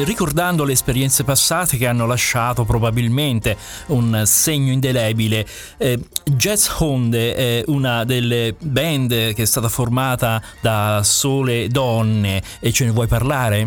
Ricordando 0.05 0.64
le 0.64 0.72
esperienze 0.72 1.24
passate 1.24 1.76
che 1.76 1.86
hanno 1.86 2.07
lasciato 2.07 2.64
probabilmente 2.64 3.57
un 3.86 4.22
segno 4.26 4.70
indelebile. 4.70 5.44
Eh, 5.76 5.99
Jazz 6.24 6.68
Honde 6.78 7.34
è 7.34 7.62
una 7.66 8.05
delle 8.05 8.55
band 8.59 9.34
che 9.34 9.42
è 9.42 9.44
stata 9.44 9.68
formata 9.68 10.40
da 10.61 11.01
sole 11.03 11.68
donne 11.68 12.42
e 12.61 12.72
ce 12.72 12.84
ne 12.84 12.90
vuoi 12.90 13.07
parlare? 13.07 13.66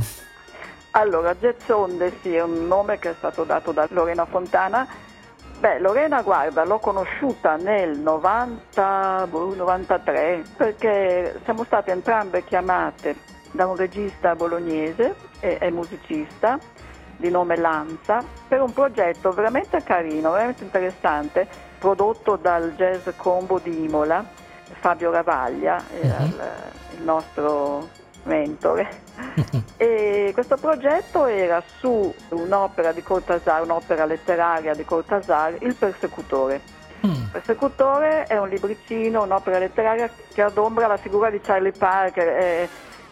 Allora, 0.92 1.36
Jazz 1.36 1.68
Honde 1.70 2.14
sì, 2.22 2.34
è 2.34 2.42
un 2.42 2.68
nome 2.68 3.00
che 3.00 3.12
è 3.12 3.16
stato 3.18 3.44
dato 3.44 3.72
da 3.72 3.88
Lorena 3.92 4.26
Fontana. 4.26 4.88
Beh, 5.60 5.80
Lorena, 5.80 6.22
guarda, 6.22 6.64
l'ho 6.64 6.80
conosciuta 6.80 7.56
nel 7.56 8.00
90, 8.00 9.28
93 9.30 10.44
perché 10.58 11.40
siamo 11.44 11.64
state 11.64 11.92
entrambe 11.92 12.44
chiamate 12.44 13.40
da 13.52 13.68
un 13.68 13.76
regista 13.76 14.36
bolognese 14.36 15.16
e, 15.40 15.70
musicista 15.72 16.60
di 17.18 17.30
nome 17.30 17.56
Lanza 17.56 18.24
per 18.48 18.62
un 18.62 18.74
progetto 18.74 19.32
veramente 19.32 19.82
carino, 19.84 20.32
veramente 20.32 20.64
interessante, 20.64 21.48
prodotto 21.78 22.36
dal 22.36 22.74
Jazz 22.76 23.08
Combo 23.16 23.60
di 23.60 23.84
Imola, 23.84 24.26
Fabio 24.80 25.12
Ravaglia, 25.12 25.82
era 26.02 26.18
uh-huh. 26.18 26.26
il, 26.98 27.04
nostro 27.04 27.90
mentore. 28.24 28.90
Uh-huh. 29.36 29.64
E 29.82 30.30
questo 30.36 30.58
progetto 30.58 31.26
era 31.26 31.60
su 31.80 32.14
un'opera 32.30 32.92
di 32.92 33.02
Cortasar, 33.02 33.64
un'opera 33.64 34.06
letteraria 34.06 34.76
di 34.76 34.86
Cortasar, 34.86 35.56
Il 35.62 35.74
Persecutore. 35.74 36.62
Mm. 37.04 37.10
Il 37.10 37.30
Persecutore 37.32 38.26
è 38.26 38.38
un 38.38 38.48
libricino, 38.48 39.24
un'opera 39.24 39.58
letteraria 39.58 40.08
che 40.32 40.44
adombra 40.44 40.86
la 40.86 40.98
figura 40.98 41.32
di 41.32 41.42
Charlie 41.42 41.72
Parker. 41.72 42.28
È, 42.28 42.70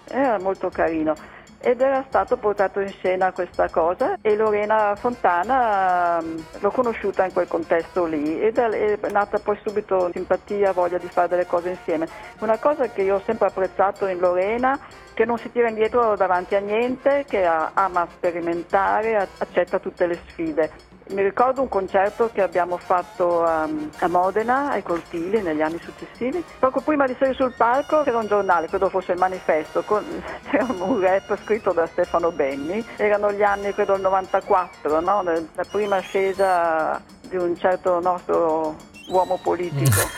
era 0.09 0.39
molto 0.39 0.69
carino 0.69 1.13
ed 1.61 1.81
era 1.81 2.05
stato 2.07 2.37
portato 2.37 2.79
in 2.79 2.87
scena 2.87 3.33
questa 3.33 3.69
cosa 3.69 4.17
e 4.21 4.35
Lorena 4.35 4.95
Fontana 4.95 6.21
mm, 6.21 6.37
l'ho 6.59 6.71
conosciuta 6.71 7.25
in 7.25 7.33
quel 7.33 7.47
contesto 7.47 8.05
lì 8.05 8.41
ed 8.41 8.57
è 8.57 8.97
nata 9.11 9.39
poi 9.39 9.59
subito 9.61 10.09
simpatia, 10.13 10.71
voglia 10.71 10.97
di 10.97 11.09
fare 11.09 11.27
delle 11.27 11.45
cose 11.45 11.71
insieme. 11.71 12.07
Una 12.39 12.57
cosa 12.57 12.87
che 12.87 13.01
io 13.01 13.15
ho 13.15 13.21
sempre 13.25 13.47
apprezzato 13.47 14.07
in 14.07 14.19
Lorena 14.19 14.79
che 15.19 15.25
non 15.25 15.37
si 15.37 15.51
tira 15.51 15.67
indietro 15.67 16.15
davanti 16.15 16.55
a 16.55 16.61
niente, 16.61 17.25
che 17.27 17.45
ama 17.45 18.07
sperimentare, 18.09 19.27
accetta 19.37 19.77
tutte 19.77 20.07
le 20.07 20.17
sfide 20.29 20.71
mi 21.09 21.23
ricordo 21.23 21.61
un 21.61 21.69
concerto 21.69 22.29
che 22.31 22.43
abbiamo 22.43 22.77
fatto 22.77 23.43
a, 23.43 23.67
Modena, 24.07 24.69
ai 24.69 24.83
Cortili, 24.83 25.41
negli 25.41 25.61
anni 25.61 25.79
successivi. 25.81 26.43
Poco 26.59 26.81
prima 26.81 27.07
di 27.07 27.15
salire 27.17 27.35
sul 27.35 27.51
palco 27.57 28.03
c'era 28.03 28.19
un 28.19 28.27
giornale, 28.27 28.67
credo 28.67 28.89
fosse 28.89 29.13
il 29.13 29.17
manifesto, 29.17 29.81
con, 29.81 30.05
c'era 30.51 30.67
un 30.69 30.99
rap 30.99 31.35
scritto 31.43 31.71
da 31.71 31.87
Stefano 31.87 32.31
Benni. 32.31 32.85
Erano 32.95 33.31
gli 33.31 33.41
anni, 33.41 33.73
credo, 33.73 33.95
il 33.95 34.01
94, 34.01 34.99
no? 34.99 35.23
la 35.23 35.65
prima 35.69 35.95
ascesa 35.95 37.01
di 37.21 37.37
un 37.37 37.57
certo 37.57 37.99
nostro 37.99 38.75
uomo 39.09 39.37
politico. 39.37 40.09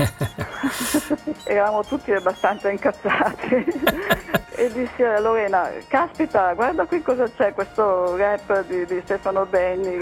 Eravamo 1.43 1.83
tutti 1.83 2.11
abbastanza 2.11 2.69
incazzati 2.69 3.65
e 4.55 4.71
dissi 4.71 5.03
a 5.03 5.19
Lorena, 5.19 5.71
caspita, 5.87 6.53
guarda 6.53 6.85
qui 6.85 7.01
cosa 7.01 7.29
c'è, 7.29 7.53
questo 7.53 8.15
rap 8.15 8.65
di, 8.65 8.85
di 8.85 9.01
Stefano 9.03 9.45
Benni. 9.45 9.97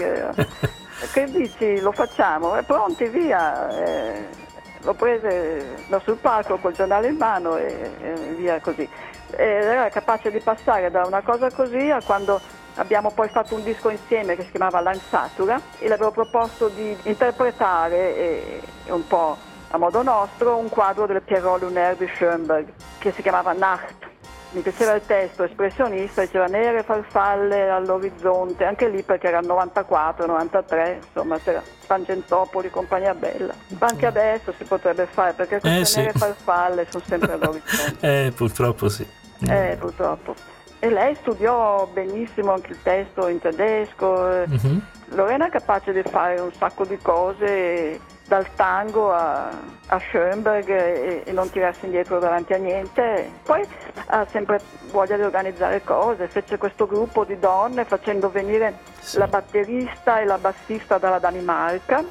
che 1.12 1.24
dici, 1.30 1.80
lo 1.80 1.92
facciamo? 1.92 2.56
E 2.56 2.62
pronti, 2.62 3.08
via. 3.08 3.68
E 3.70 4.48
l'ho 4.82 4.94
prese 4.94 5.84
da 5.88 6.00
sul 6.00 6.16
palco 6.16 6.56
col 6.56 6.72
giornale 6.72 7.08
in 7.08 7.16
mano 7.16 7.56
e, 7.56 7.90
e 8.00 8.12
via 8.36 8.60
così. 8.60 8.88
E 9.36 9.44
era 9.44 9.88
capace 9.88 10.30
di 10.30 10.40
passare 10.40 10.90
da 10.90 11.04
una 11.06 11.22
cosa 11.22 11.50
così 11.50 11.90
a 11.90 12.02
quando 12.02 12.40
abbiamo 12.80 13.10
poi 13.10 13.28
fatto 13.28 13.54
un 13.54 13.62
disco 13.62 13.90
insieme 13.90 14.34
che 14.36 14.42
si 14.44 14.50
chiamava 14.50 14.80
Lanzatura 14.80 15.60
e 15.78 15.86
le 15.86 15.94
avevo 15.94 16.10
proposto 16.10 16.68
di 16.68 16.96
interpretare 17.04 18.16
e, 18.16 18.60
e 18.86 18.92
un 18.92 19.06
po' 19.06 19.36
a 19.72 19.78
modo 19.78 20.02
nostro 20.02 20.56
un 20.56 20.68
quadro 20.68 21.06
del 21.06 21.22
Pierrot 21.22 21.60
Lunaire 21.62 21.96
di 21.96 22.10
Schoenberg 22.14 22.66
che 22.98 23.12
si 23.12 23.22
chiamava 23.22 23.52
Nacht 23.52 24.08
mi 24.52 24.62
piaceva 24.62 24.94
il 24.94 25.02
testo 25.06 25.44
espressionista, 25.44 26.22
diceva 26.22 26.46
nere 26.46 26.82
farfalle 26.82 27.70
all'orizzonte, 27.70 28.64
anche 28.64 28.88
lì 28.88 29.04
perché 29.04 29.28
era 29.28 29.38
il 29.38 29.46
94, 29.46 30.26
93, 30.26 31.00
insomma 31.06 31.38
c'era 31.38 31.62
Tangentopoli, 31.86 32.68
compagnia 32.68 33.14
bella. 33.14 33.54
Ma 33.78 33.86
anche 33.86 34.06
adesso 34.06 34.52
si 34.58 34.64
potrebbe 34.64 35.06
fare 35.06 35.34
perché 35.34 35.60
queste 35.60 35.80
Eh, 35.80 35.84
sì. 35.84 35.98
nere 36.00 36.12
farfalle 36.18 36.86
sono 36.90 37.04
sempre 37.06 37.32
all'orizzonte. 37.34 37.98
Eh, 38.26 38.32
purtroppo 38.32 38.88
sì. 38.88 39.06
eh, 39.48 39.76
purtroppo. 39.78 40.34
E 40.82 40.88
lei 40.88 41.14
studiò 41.16 41.86
benissimo 41.92 42.52
anche 42.52 42.70
il 42.72 42.82
testo 42.82 43.28
in 43.28 43.38
tedesco. 43.38 44.30
eh. 44.30 44.46
Mhm. 44.48 44.80
Lorena 45.12 45.46
è 45.46 45.50
capace 45.50 45.92
di 45.92 46.02
fare 46.02 46.40
un 46.40 46.52
sacco 46.52 46.84
di 46.84 46.96
cose 47.02 48.00
dal 48.28 48.46
tango 48.54 49.12
a, 49.12 49.48
a 49.88 49.98
Schoenberg 49.98 50.68
e, 50.68 51.22
e 51.26 51.32
non 51.32 51.50
tirarsi 51.50 51.86
indietro 51.86 52.18
davanti 52.20 52.52
a 52.52 52.58
niente. 52.58 53.28
Poi 53.44 53.60
ha 54.06 54.24
sempre 54.30 54.60
voglia 54.92 55.16
di 55.16 55.22
organizzare 55.22 55.82
cose, 55.82 56.28
fece 56.28 56.56
questo 56.58 56.86
gruppo 56.86 57.24
di 57.24 57.38
donne 57.40 57.84
facendo 57.84 58.30
venire 58.30 58.78
Sì. 59.00 59.18
la 59.18 59.26
batterista 59.26 60.20
e 60.20 60.24
la 60.26 60.38
bassista 60.38 60.96
dalla 60.98 61.18
Danimarca 61.18 62.04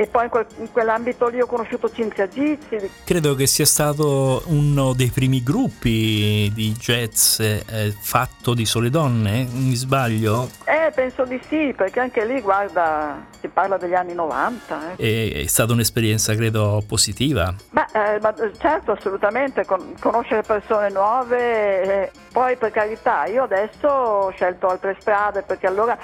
e 0.00 0.06
poi 0.06 0.24
in, 0.24 0.30
quel- 0.30 0.46
in 0.60 0.72
quell'ambito 0.72 1.28
lì 1.28 1.42
ho 1.42 1.46
conosciuto 1.46 1.90
Cinzia 1.90 2.26
Gizzi, 2.26 2.90
Credo 3.04 3.34
che 3.34 3.46
sia 3.46 3.66
stato 3.66 4.42
uno 4.46 4.94
dei 4.94 5.10
primi 5.10 5.42
gruppi 5.42 6.50
di 6.54 6.72
jazz 6.72 7.38
eh, 7.40 7.94
fatto 8.00 8.54
di 8.54 8.64
sole 8.64 8.88
donne, 8.88 9.46
mi 9.52 9.74
sbaglio? 9.74 10.48
eh 10.64 10.90
penso 10.94 11.24
di 11.24 11.38
sì 11.48 11.74
perché 11.76 12.00
anche 12.00 12.24
lì 12.24 12.40
guarda 12.40 13.26
si 13.40 13.48
parla 13.48 13.76
degli 13.76 13.92
anni 13.94 14.14
90. 14.14 14.96
eh. 14.96 15.42
È, 15.44 15.46
stata 15.46 15.72
un'esperienza, 15.74 16.34
credo, 16.34 16.82
positiva. 16.86 17.54
Ma, 17.70 17.86
eh, 17.92 18.18
ma, 18.20 18.34
eh, 18.34 18.52
certo, 18.58 18.92
assolutamente, 18.92 19.66
con- 19.66 19.94
conoscere 20.00 20.42
persone 20.42 20.90
nuove, 20.90 21.82
eh, 21.82 22.10
poi 22.32 22.56
per 22.56 22.70
carità, 22.70 23.26
io 23.26 23.42
adesso 23.42 23.86
ho 23.86 24.30
scelto 24.30 24.68
altre 24.68 24.96
strade 25.00 25.42
perché 25.42 25.66
allora 25.66 25.96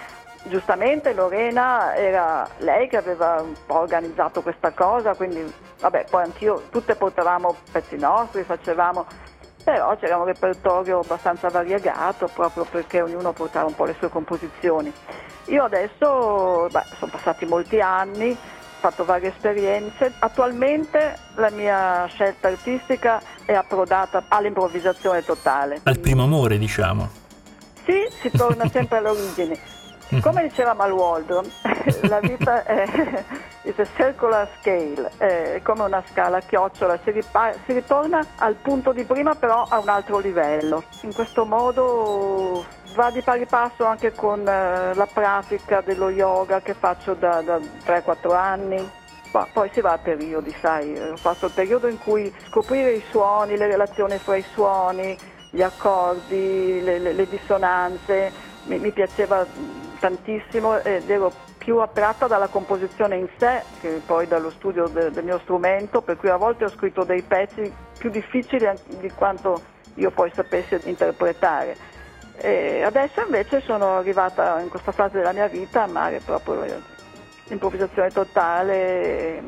giustamente 0.49 1.13
Lorena 1.13 1.95
era 1.95 2.49
lei 2.59 2.89
che 2.89 2.97
aveva 2.97 3.41
un 3.41 3.55
po' 3.67 3.79
organizzato 3.79 4.43
questa 4.43 4.73
cosa, 4.73 5.15
quindi 5.15 5.53
vabbè, 5.81 6.07
poi 6.11 6.25
anch'io, 6.25 6.65
tutte 6.71 6.95
portavamo 6.95 7.55
pezzi 7.71 7.97
nostri, 7.97 8.43
facevamo, 8.43 9.07
però 9.63 9.97
c'era 9.97 10.17
un 10.17 10.25
repertorio 10.25 11.01
abbastanza 11.01 11.49
variegato 11.49 12.29
proprio 12.33 12.65
perché 12.65 13.03
ognuno 13.03 13.33
portava 13.33 13.67
un 13.67 13.75
po' 13.75 13.85
le 13.85 13.97
sue 13.99 14.09
composizioni. 14.09 14.93
Io 15.47 15.65
adesso, 15.65 16.69
beh, 16.71 16.85
sono 16.99 17.11
passati 17.11 17.47
molti 17.47 17.81
anni, 17.81 18.31
ho 18.31 18.37
fatto 18.79 19.05
varie 19.05 19.29
esperienze. 19.29 20.13
Attualmente 20.19 21.17
la 21.37 21.51
mia 21.51 22.07
scelta 22.07 22.49
artistica 22.49 23.21
è 23.45 23.53
approdata 23.53 24.25
all'improvvisazione 24.29 25.25
totale. 25.25 25.81
Al 25.85 25.99
primo 25.99 26.25
amore, 26.25 26.59
diciamo. 26.59 27.09
Sì, 27.85 28.07
si 28.21 28.31
torna 28.31 28.67
sempre 28.71 28.99
alle 28.99 29.11
origini. 29.11 29.59
Come 30.21 30.43
diceva 30.43 30.73
Mal 30.73 30.93
Waldron, 30.93 31.45
la 32.03 32.21
vita 32.21 32.63
è 32.65 33.25
is 33.63 33.77
a 33.79 33.87
circular 33.97 34.49
scale, 34.61 35.11
è 35.17 35.61
come 35.65 35.83
una 35.83 36.03
scala 36.11 36.37
a 36.37 36.41
chiocciola, 36.41 36.97
si, 37.03 37.11
ripa- 37.11 37.53
si 37.65 37.73
ritorna 37.73 38.25
al 38.37 38.55
punto 38.55 38.93
di 38.93 39.03
prima 39.05 39.35
però 39.35 39.67
a 39.69 39.81
un 39.81 39.89
altro 39.89 40.19
livello. 40.19 40.85
In 41.03 41.13
questo 41.13 41.45
modo 41.45 42.65
va 42.95 43.11
di 43.11 43.21
pari 43.21 43.47
passo 43.47 43.85
anche 43.85 44.13
con 44.13 44.47
eh, 44.47 44.95
la 44.95 45.09
pratica 45.13 45.81
dello 45.81 46.09
yoga 46.11 46.61
che 46.61 46.75
faccio 46.75 47.15
da, 47.15 47.43
da 47.43 47.59
3-4 47.59 48.33
anni. 48.35 48.91
Ma 49.33 49.47
poi 49.53 49.69
si 49.73 49.81
va 49.81 49.93
a 49.93 49.99
periodi, 49.99 50.55
sai, 50.61 50.97
ho 50.97 51.17
fatto 51.17 51.47
il 51.47 51.53
periodo 51.53 51.89
in 51.89 51.99
cui 51.99 52.33
scoprire 52.47 52.93
i 52.93 53.03
suoni, 53.11 53.57
le 53.57 53.67
relazioni 53.67 54.17
fra 54.19 54.37
i 54.37 54.45
suoni, 54.55 55.19
gli 55.51 55.63
accordi, 55.63 56.81
le, 56.81 56.99
le- 57.01 57.13
le 57.13 57.29
dissonanze, 57.29 58.33
mi, 58.67 58.79
mi 58.79 58.93
piaceva 58.93 59.45
tantissimo 59.99 60.79
ed 60.81 61.09
ero 61.11 61.33
più 61.59 61.79
attratta 61.79 62.27
dalla 62.27 62.49
composizione 62.49 63.17
in 63.17 63.29
sé 63.39 63.63
che 63.81 64.01
poi 64.05 64.27
dallo 64.27 64.51
studio 64.51 64.87
de- 64.89 65.11
del 65.11 65.25
mio 65.25 65.39
strumento, 65.41 66.01
per 66.01 66.17
cui 66.17 66.29
a 66.29 66.37
volte 66.37 66.65
ho 66.65 66.71
scritto 66.71 67.05
dei 67.05 67.23
pezzi 67.23 67.73
più 67.99 68.11
difficili 68.11 68.69
di 69.01 69.11
quanto 69.11 69.61
io 69.95 70.11
poi 70.11 70.31
sapessi 70.35 70.79
interpretare. 70.85 71.77
E 72.39 72.83
adesso 72.83 73.23
invece 73.23 73.61
sono 73.63 73.97
arrivata 73.97 74.61
in 74.61 74.69
questa 74.69 74.93
fase 74.93 75.17
della 75.19 75.33
mia 75.33 75.47
vita 75.49 75.81
a 75.81 75.85
amare 75.85 76.21
proprio 76.25 76.63
l'improvvisazione 77.49 78.11
totale, 78.11 79.43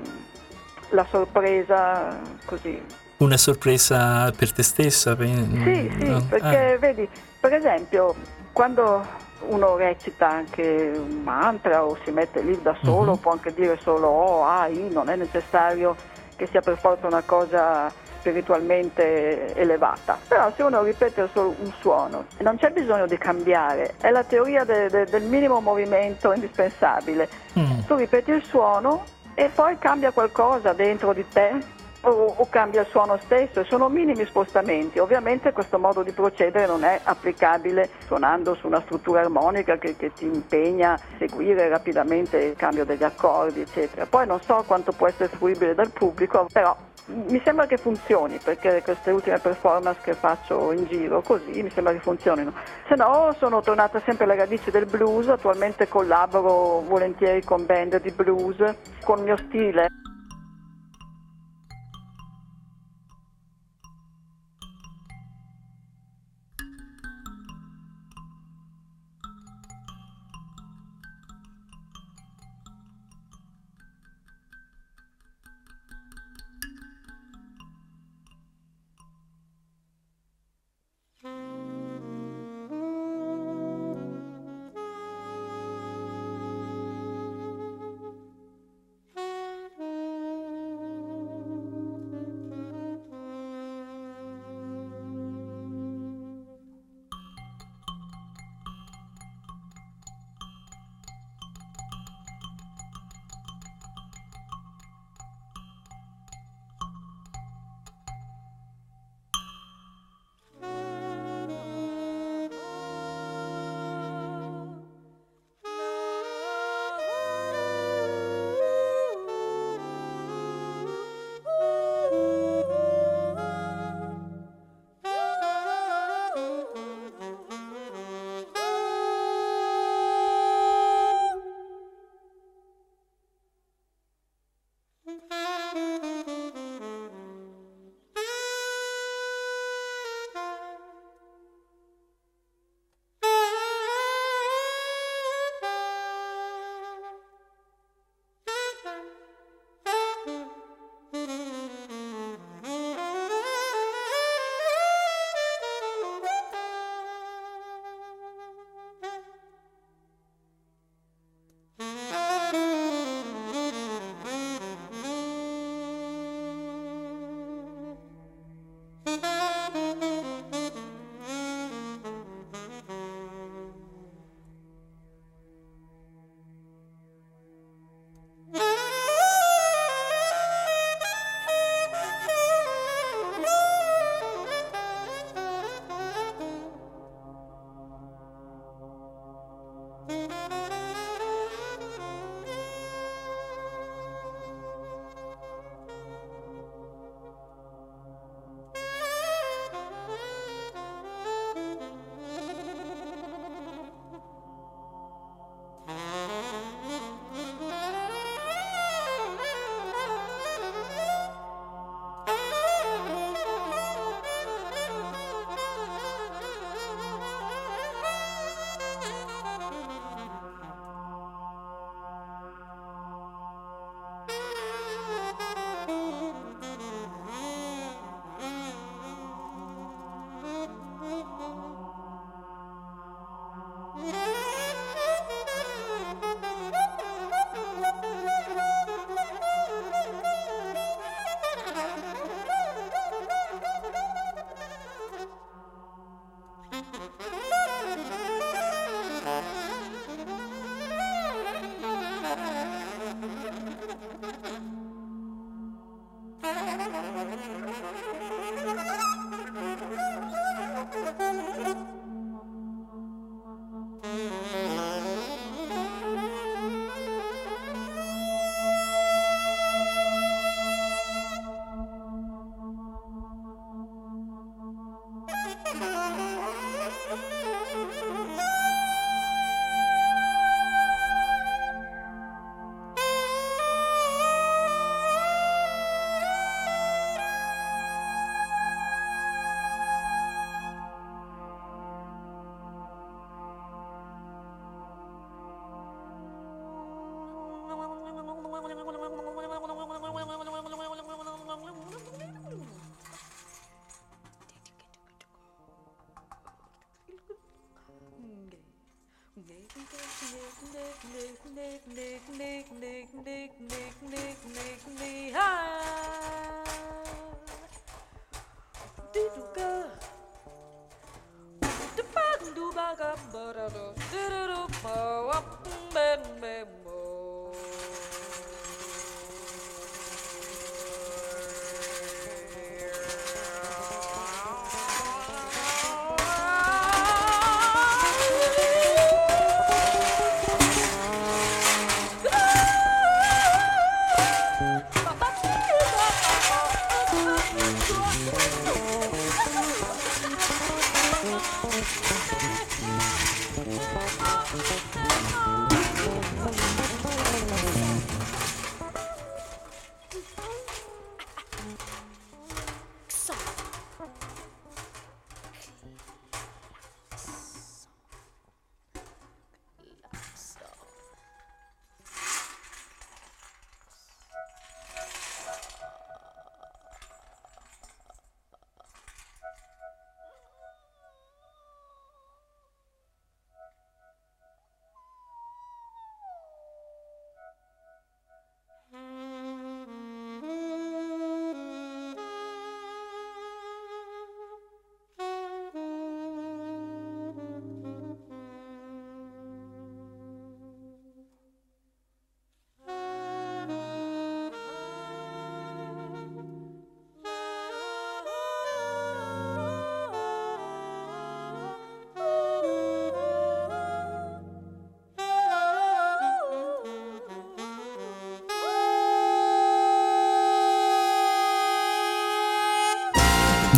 la 0.91 1.07
sorpresa, 1.11 2.19
così. 2.47 2.83
Una 3.19 3.37
sorpresa 3.37 4.33
per 4.37 4.53
te 4.53 4.63
stessa? 4.63 5.17
Sì, 5.17 5.93
sì, 5.99 6.05
no? 6.09 6.25
perché 6.29 6.73
Ah, 6.75 6.79
vedi, 6.79 7.09
per 7.41 7.53
esempio, 7.53 8.15
quando 8.53 9.07
uno 9.41 9.77
recita 9.77 10.29
anche 10.29 10.93
un 10.95 11.23
mantra 11.23 11.85
o 11.85 11.97
si 12.05 12.11
mette 12.11 12.41
lì 12.43 12.61
da 12.61 12.77
solo, 12.83 13.13
Mhm. 13.13 13.19
può 13.19 13.33
anche 13.33 13.53
dire 13.55 13.79
solo 13.83 14.09
oh, 14.09 14.45
ah, 14.45 14.67
I, 14.67 14.89
non 14.91 15.09
è 15.09 15.17
necessario 15.17 15.95
che 16.37 16.47
sia 16.51 16.61
per 16.61 16.79
forza 16.79 17.07
una 17.07 17.23
cosa 17.23 17.91
spiritualmente 18.19 19.55
elevata. 19.55 20.19
Però 20.29 20.53
se 20.57 20.63
uno 20.63 20.83
ripete 20.83 21.29
solo 21.33 21.55
un 21.59 21.73
suono, 21.81 22.27
non 22.39 22.57
c'è 22.57 22.71
bisogno 22.71 23.07
di 23.07 23.17
cambiare, 23.19 23.95
è 24.01 24.11
la 24.11 24.25
teoria 24.25 24.65
de- 24.65 24.89
de- 24.89 25.05
del 25.07 25.23
minimo 25.23 25.61
movimento 25.61 26.33
indispensabile. 26.33 27.29
mm. 27.59 27.81
Tu 27.87 27.95
ripeti 27.97 28.31
il 28.31 28.43
suono 28.43 29.05
e 29.35 29.51
poi 29.55 29.79
cambia 29.79 30.11
qualcosa 30.13 30.73
dentro 30.73 31.13
di 31.13 31.25
te 31.29 31.57
o, 32.11 32.35
o 32.37 32.49
cambia 32.49 32.83
il 32.83 32.87
suono 32.89 33.19
stesso, 33.23 33.65
sono 33.65 33.89
minimi 33.89 34.25
spostamenti. 34.25 34.99
Ovviamente 34.99 35.53
questo 35.53 35.79
modo 35.79 36.03
di 36.03 36.13
procedere 36.13 36.67
non 36.67 36.85
è 36.85 37.01
applicabile 37.03 37.89
suonando 38.07 38.55
su 38.55 38.67
una 38.67 38.81
struttura 38.83 39.21
armonica 39.21 39.77
che, 39.79 39.97
che 39.97 40.13
ti 40.13 40.25
impegna 40.25 40.93
a 40.93 41.01
seguire 41.19 41.69
rapidamente 41.69 42.39
il 42.39 42.57
cambio 42.57 42.85
degli 42.85 43.05
accordi, 43.05 43.61
eccetera. 43.61 44.07
Poi 44.07 44.27
non 44.27 44.41
so 44.41 44.63
quanto 44.67 44.93
può 44.93 45.07
essere 45.07 45.29
fruibile 45.29 45.75
dal 45.75 45.91
pubblico, 45.91 46.47
però 46.53 46.77
mi 47.09 47.41
sembra 47.43 47.67
che 47.67 47.79
funzioni 47.79 48.39
perché 48.43 48.83
queste 48.83 49.11
ultime 49.11 49.39
performance 49.39 50.01
che 50.03 50.13
faccio 50.13 50.73
in 50.73 50.85
giro 50.87 51.23
così 51.23 51.63
mi 51.63 51.71
sembra 51.71 51.93
che 51.93 52.01
funzionino. 52.01 52.53
Se 52.87 52.95
no 52.97 53.35
sono 53.39 53.61
tornata 53.63 54.01
sempre 54.05 54.25
alle 54.25 54.37
radici 54.37 54.71
del 54.71 54.87
blues, 54.87 55.29
attualmente 55.29 55.89
collaboro 55.89 56.83
volentieri 56.87 57.43
con 57.43 57.65
band 57.65 58.01
di 58.01 58.11
blues, 58.11 58.57
con 59.05 59.19
il 59.19 59.25
mio 59.25 59.37
stile. 59.37 59.89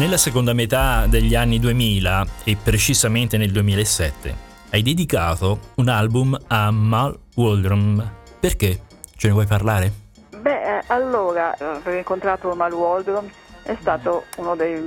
Nella 0.00 0.16
seconda 0.16 0.54
metà 0.54 1.06
degli 1.06 1.34
anni 1.34 1.58
2000 1.58 2.26
e 2.44 2.56
precisamente 2.56 3.36
nel 3.36 3.52
2007 3.52 4.34
hai 4.70 4.80
dedicato 4.80 5.58
un 5.74 5.88
album 5.88 6.38
a 6.46 6.70
Mal 6.70 7.18
Waldron. 7.34 8.10
Perché? 8.40 8.80
Ce 9.14 9.26
ne 9.26 9.34
vuoi 9.34 9.44
parlare? 9.44 9.92
Beh, 10.40 10.78
eh, 10.78 10.82
allora, 10.86 11.54
aver 11.58 11.98
incontrato 11.98 12.54
Mal 12.54 12.72
Waldron 12.72 13.30
è 13.62 13.76
stato 13.78 14.24
uno 14.38 14.56
dei, 14.56 14.82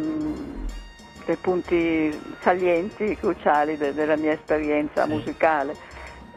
dei 1.28 1.36
punti 1.36 2.20
salienti, 2.42 3.16
cruciali 3.16 3.78
de, 3.78 3.94
della 3.94 4.16
mia 4.18 4.32
esperienza 4.32 5.06
musicale. 5.06 5.76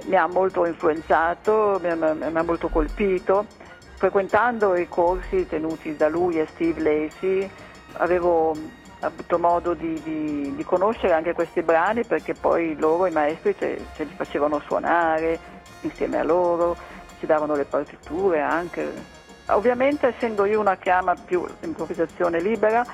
Mi 0.05 0.17
ha 0.17 0.27
molto 0.27 0.67
influenzato, 0.67 1.81
mi 1.83 1.89
ha, 1.89 1.95
mi 1.95 2.25
ha 2.25 2.43
molto 2.43 2.69
colpito. 2.69 3.47
Frequentando 3.95 4.77
i 4.77 4.87
corsi 4.87 5.47
tenuti 5.49 5.97
da 5.97 6.09
lui 6.09 6.39
e 6.39 6.47
Steve 6.53 6.83
Lacey, 6.83 7.51
avevo 7.99 8.55
avuto 9.01 9.39
modo 9.39 9.75
di, 9.75 10.01
di, 10.03 10.55
di, 10.55 10.65
conoscere 10.65 11.13
anche 11.13 11.33
questi 11.33 11.63
brani 11.63 12.05
perché 12.05 12.35
poi 12.35 12.77
loro, 12.79 13.07
i 13.07 13.11
maestri, 13.11 13.55
ce, 13.59 13.85
ce, 13.95 14.05
li 14.05 14.15
facevano 14.17 14.61
suonare 14.61 15.39
insieme 15.83 16.19
a 16.19 16.25
loro, 16.25 16.77
ci 17.19 17.27
davano 17.27 17.55
le 17.55 17.65
partiture 17.65 18.41
anche. 18.41 19.15
Ovviamente 19.49 20.09
essendo 20.09 20.45
io 20.45 20.59
una 20.59 20.77
che 20.77 20.91
ama 20.91 21.15
più 21.15 21.45
l'improvvisazione 21.61 22.41
libera, 22.41 22.85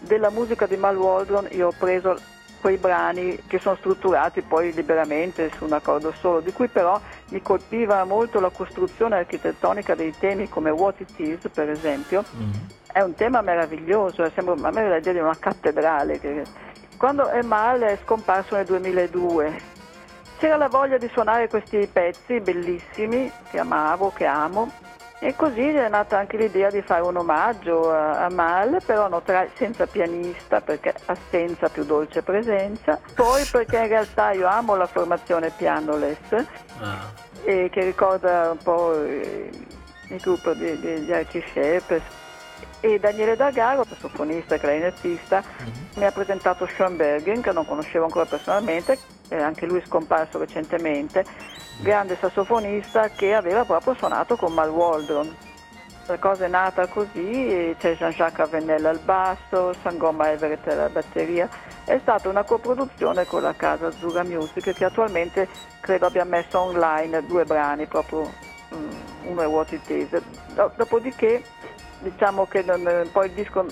della 0.00 0.30
musica 0.30 0.66
di 0.66 0.76
Mal 0.76 0.96
Waldron 0.96 1.48
io 1.50 1.68
ho 1.68 1.74
preso 1.76 2.16
quei 2.60 2.76
brani 2.76 3.40
che 3.46 3.58
sono 3.58 3.76
strutturati 3.76 4.42
poi 4.42 4.72
liberamente 4.72 5.50
su 5.56 5.64
un 5.64 5.72
accordo 5.72 6.12
solo, 6.12 6.40
di 6.40 6.52
cui 6.52 6.68
però 6.68 7.00
mi 7.30 7.42
colpiva 7.42 8.04
molto 8.04 8.40
la 8.40 8.50
costruzione 8.50 9.16
architettonica 9.16 9.94
dei 9.94 10.14
temi 10.18 10.48
come 10.48 10.70
What 10.70 11.00
It 11.00 11.18
Is, 11.18 11.48
per 11.52 11.70
esempio. 11.70 12.24
Mm. 12.36 12.52
È 12.90 13.00
un 13.00 13.14
tema 13.14 13.40
meraviglioso, 13.40 14.24
eh, 14.24 14.30
sembra 14.34 14.54
a 14.68 14.72
me 14.72 14.94
l'idea 14.94 15.12
di 15.12 15.18
una 15.18 15.36
cattedrale. 15.38 16.18
Che... 16.18 16.42
Quando 16.96 17.30
Emal 17.30 17.80
è 17.80 17.98
scomparso 18.04 18.56
nel 18.56 18.64
2002 18.64 19.76
c'era 20.38 20.56
la 20.56 20.68
voglia 20.68 20.98
di 20.98 21.08
suonare 21.12 21.48
questi 21.48 21.88
pezzi 21.92 22.40
bellissimi 22.40 23.30
che 23.50 23.58
amavo, 23.58 24.12
che 24.14 24.24
amo 24.24 24.70
e 25.20 25.34
così 25.34 25.68
è 25.68 25.88
nata 25.88 26.16
anche 26.16 26.36
l'idea 26.36 26.70
di 26.70 26.80
fare 26.82 27.02
un 27.02 27.16
omaggio 27.16 27.90
a, 27.90 28.24
a 28.24 28.30
Mal, 28.30 28.80
però 28.84 29.08
no, 29.08 29.20
tra, 29.22 29.46
senza 29.54 29.86
pianista 29.86 30.60
perché 30.60 30.94
assenza 31.06 31.68
più 31.68 31.84
dolce 31.84 32.22
presenza. 32.22 33.00
Poi 33.14 33.44
perché 33.50 33.78
in 33.78 33.88
realtà 33.88 34.30
io 34.30 34.46
amo 34.46 34.76
la 34.76 34.86
formazione 34.86 35.50
pianoless, 35.50 36.44
ah. 36.80 37.12
che 37.42 37.70
ricorda 37.72 38.50
un 38.52 38.58
po' 38.62 38.94
il, 38.94 39.66
il 40.08 40.20
gruppo 40.20 40.52
di, 40.54 41.12
Archie 41.12 41.44
E 42.80 42.98
Daniele 42.98 43.36
D'Agaro, 43.36 43.84
sassofonista 43.84 44.54
e 44.54 44.60
clarinettista, 44.60 45.42
mm-hmm. 45.42 45.72
mi 45.96 46.04
ha 46.04 46.12
presentato 46.12 46.66
Schoenbergen, 46.66 47.40
che 47.40 47.52
non 47.52 47.66
conoscevo 47.66 48.04
ancora 48.04 48.24
personalmente, 48.24 48.98
anche 49.30 49.66
lui 49.66 49.82
scomparso 49.84 50.38
recentemente 50.38 51.24
grande 51.80 52.16
sassofonista 52.18 53.10
che 53.10 53.34
aveva 53.34 53.64
proprio 53.64 53.94
suonato 53.94 54.36
con 54.36 54.52
Mal 54.52 54.70
Waldron. 54.70 55.36
La 56.06 56.18
cosa 56.18 56.46
è 56.46 56.48
nata 56.48 56.86
così, 56.86 57.74
c'è 57.78 57.94
Jean-Jacques 57.94 58.46
Avenella 58.46 58.88
al 58.88 58.98
basso, 59.00 59.74
Sangoma 59.82 60.30
Everett 60.30 60.66
alla 60.68 60.88
batteria. 60.88 61.46
È 61.84 61.98
stata 62.00 62.30
una 62.30 62.44
coproduzione 62.44 63.26
con 63.26 63.42
la 63.42 63.54
casa 63.54 63.88
Azzurra 63.88 64.24
Music 64.24 64.72
che 64.72 64.84
attualmente 64.86 65.46
credo 65.80 66.06
abbia 66.06 66.24
messo 66.24 66.58
online 66.60 67.26
due 67.26 67.44
brani, 67.44 67.86
proprio 67.86 68.20
um, 68.70 68.88
uno 69.24 69.42
è 69.42 69.46
What 69.46 69.72
It 69.72 69.90
Is. 69.90 70.22
Dopodiché 70.76 71.44
diciamo 72.00 72.46
che 72.46 72.62
non, 72.62 73.08
poi 73.12 73.26
il 73.26 73.32
disco 73.32 73.66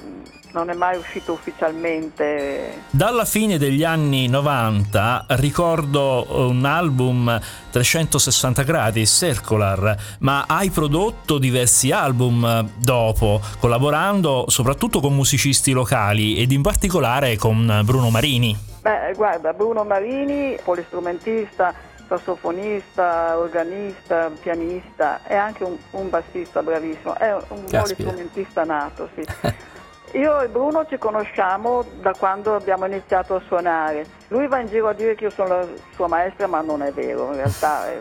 non 0.52 0.70
è 0.70 0.74
mai 0.74 0.96
uscito 0.96 1.32
ufficialmente. 1.32 2.82
Dalla 2.90 3.24
fine 3.24 3.58
degli 3.58 3.84
anni 3.84 4.26
90 4.26 5.26
ricordo 5.30 6.26
un 6.48 6.64
album 6.64 7.38
360 7.70 8.62
gradi, 8.62 9.06
Circular, 9.06 9.96
ma 10.20 10.44
hai 10.48 10.70
prodotto 10.70 11.38
diversi 11.38 11.90
album 11.90 12.70
dopo, 12.76 13.40
collaborando 13.60 14.46
soprattutto 14.48 15.00
con 15.00 15.14
musicisti 15.14 15.72
locali 15.72 16.36
ed 16.36 16.52
in 16.52 16.62
particolare 16.62 17.36
con 17.36 17.82
Bruno 17.84 18.08
Marini. 18.08 18.56
Beh, 18.80 19.12
guarda, 19.14 19.52
Bruno 19.52 19.84
Marini, 19.84 20.56
polistrumentista, 20.62 21.74
sassofonista, 22.08 23.38
organista, 23.38 24.30
pianista 24.40 25.20
e 25.26 25.34
anche 25.34 25.64
un, 25.64 25.76
un 25.92 26.08
bassista 26.08 26.62
bravissimo, 26.62 27.14
è 27.14 27.34
un 27.48 27.64
polistrumentista 27.64 28.64
nato, 28.64 29.08
sì. 29.14 29.24
Io 30.12 30.40
e 30.40 30.48
Bruno 30.48 30.86
ci 30.86 30.96
conosciamo 30.96 31.84
da 32.00 32.14
quando 32.16 32.54
abbiamo 32.54 32.86
iniziato 32.86 33.34
a 33.34 33.42
suonare. 33.46 34.06
Lui 34.28 34.46
va 34.46 34.60
in 34.60 34.68
giro 34.68 34.88
a 34.88 34.94
dire 34.94 35.14
che 35.14 35.24
io 35.24 35.30
sono 35.30 35.58
la 35.58 35.66
sua 35.94 36.06
maestra, 36.06 36.46
ma 36.46 36.62
non 36.62 36.80
è 36.82 36.90
vero, 36.92 37.26
in 37.26 37.34
realtà 37.34 37.86
è 37.90 38.00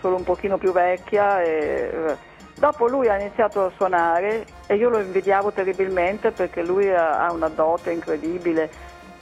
solo 0.00 0.16
un 0.16 0.24
pochino 0.24 0.56
più 0.58 0.72
vecchia. 0.72 1.42
E... 1.42 2.16
Dopo 2.54 2.86
lui 2.86 3.08
ha 3.08 3.18
iniziato 3.18 3.64
a 3.64 3.72
suonare 3.76 4.44
e 4.66 4.74
io 4.74 4.88
lo 4.88 4.98
invidiavo 4.98 5.52
terribilmente 5.52 6.32
perché 6.32 6.62
lui 6.62 6.92
ha 6.92 7.30
una 7.32 7.48
dote 7.48 7.92
incredibile 7.92 8.70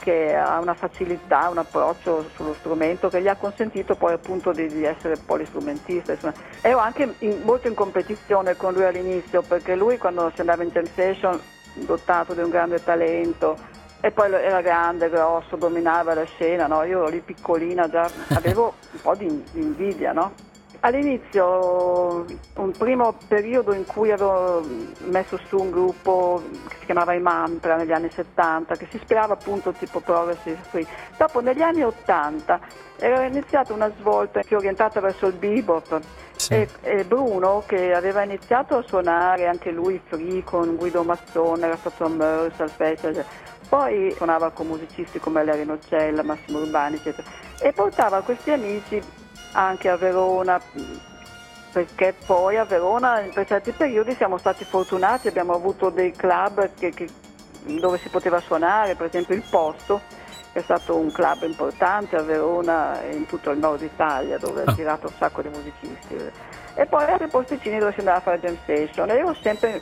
che 0.07 0.33
ha 0.33 0.57
una 0.59 0.73
facilità, 0.73 1.49
un 1.49 1.57
approccio 1.57 2.29
sullo 2.33 2.53
strumento 2.53 3.09
che 3.09 3.21
gli 3.21 3.27
ha 3.27 3.35
consentito 3.35 3.95
poi 3.95 4.13
appunto 4.13 4.53
di, 4.53 4.65
di 4.67 4.85
essere 4.85 5.17
polistrumentista. 5.17 6.13
Insomma. 6.13 6.33
Ero 6.61 6.77
anche 6.77 7.13
in, 7.19 7.41
molto 7.43 7.67
in 7.67 7.73
competizione 7.73 8.55
con 8.55 8.71
lui 8.71 8.85
all'inizio 8.85 9.41
perché 9.41 9.75
lui 9.75 9.97
quando 9.97 10.31
si 10.33 10.39
andava 10.39 10.63
in 10.63 10.69
jam 10.69 10.85
session 10.95 11.37
dotato 11.73 12.33
di 12.33 12.39
un 12.39 12.49
grande 12.49 12.81
talento, 12.81 13.57
e 13.99 14.11
poi 14.11 14.31
era 14.31 14.61
grande, 14.61 15.09
grosso, 15.09 15.57
dominava 15.57 16.13
la 16.13 16.23
scena, 16.23 16.67
no? 16.67 16.83
io 16.83 16.99
ero 16.99 17.09
lì 17.09 17.19
piccolina, 17.19 17.89
già 17.89 18.09
avevo 18.29 18.75
un 18.93 19.01
po' 19.01 19.15
di, 19.15 19.27
di 19.51 19.61
invidia, 19.61 20.13
no? 20.13 20.31
All'inizio, 20.81 22.25
un 22.55 22.71
primo 22.77 23.17
periodo 23.27 23.73
in 23.73 23.85
cui 23.85 24.11
avevo 24.11 24.63
messo 25.05 25.39
su 25.47 25.57
un 25.57 25.71
gruppo 25.71 26.41
che 26.67 26.75
si 26.79 26.85
chiamava 26.85 27.13
I 27.13 27.19
Mantra 27.19 27.75
negli 27.75 27.91
anni 27.91 28.09
70, 28.09 28.75
che 28.75 28.87
si 28.89 28.97
ispirava 28.97 29.33
appunto 29.33 29.71
tipo 29.71 29.99
Progressive 29.99 30.59
Free. 30.69 30.85
Dopo 31.17 31.41
negli 31.41 31.61
anni 31.61 31.83
80 31.83 32.59
era 32.99 33.23
iniziata 33.23 33.73
una 33.73 33.91
svolta 33.99 34.41
più 34.41 34.57
orientata 34.57 34.99
verso 34.99 35.27
il 35.27 35.33
bebop 35.33 35.99
sì. 36.35 36.53
e, 36.53 36.69
e, 36.81 37.03
Bruno 37.05 37.63
che 37.65 37.93
aveva 37.93 38.23
iniziato 38.23 38.77
a 38.77 38.83
suonare 38.83 39.47
anche 39.47 39.71
lui 39.71 39.99
free 40.05 40.43
con 40.43 40.75
Guido 40.75 41.03
Mazzone, 41.03 41.65
era 41.65 41.77
stato 41.77 42.07
Merce, 42.07 42.63
al 42.63 42.69
festival, 42.69 43.25
poi 43.67 44.11
suonava 44.15 44.51
con 44.51 44.67
musicisti 44.67 45.19
come 45.19 45.43
Larry 45.43 45.65
Nocella, 45.65 46.23
Massimo 46.23 46.59
Urbani 46.59 46.95
eccetera 46.95 47.27
e 47.59 47.71
portava 47.73 48.21
questi 48.21 48.51
amici 48.51 49.01
anche 49.53 49.89
a 49.89 49.97
Verona 49.97 50.59
perché 51.71 52.15
poi 52.25 52.57
a 52.57 52.63
Verona 52.63 53.23
per 53.33 53.45
certi 53.45 53.71
periodi 53.71 54.15
siamo 54.15 54.37
stati 54.37 54.63
fortunati, 54.63 55.27
abbiamo 55.27 55.53
avuto 55.53 55.89
dei 55.89 56.11
club 56.11 56.71
che, 56.73 56.89
che, 56.89 57.07
dove 57.79 57.99
si 57.99 58.09
poteva 58.09 58.39
suonare, 58.39 58.95
per 58.95 59.07
esempio 59.07 59.35
il 59.35 59.43
Posto, 59.47 60.01
che 60.53 60.59
è 60.59 60.61
stato 60.63 60.95
un 60.95 61.11
club 61.11 61.43
importante 61.43 62.15
a 62.15 62.23
Verona 62.23 63.01
e 63.03 63.15
in 63.15 63.27
tutto 63.27 63.51
il 63.51 63.59
nord 63.59 63.83
Italia 63.83 64.39
dove 64.39 64.63
ha 64.63 64.71
ah. 64.71 64.73
girato 64.73 65.07
un 65.07 65.13
sacco 65.17 65.41
di 65.43 65.49
musicisti. 65.49 66.15
E 66.73 66.85
poi 66.85 67.03
altri 67.05 67.27
posticini 67.27 67.77
dove 67.77 67.91
si 67.91 67.99
andava 67.99 68.17
a 68.17 68.21
fare 68.21 68.39
jam 68.39 68.57
station. 68.63 69.09
E 69.11 69.17
io 69.17 69.33
sempre 69.35 69.81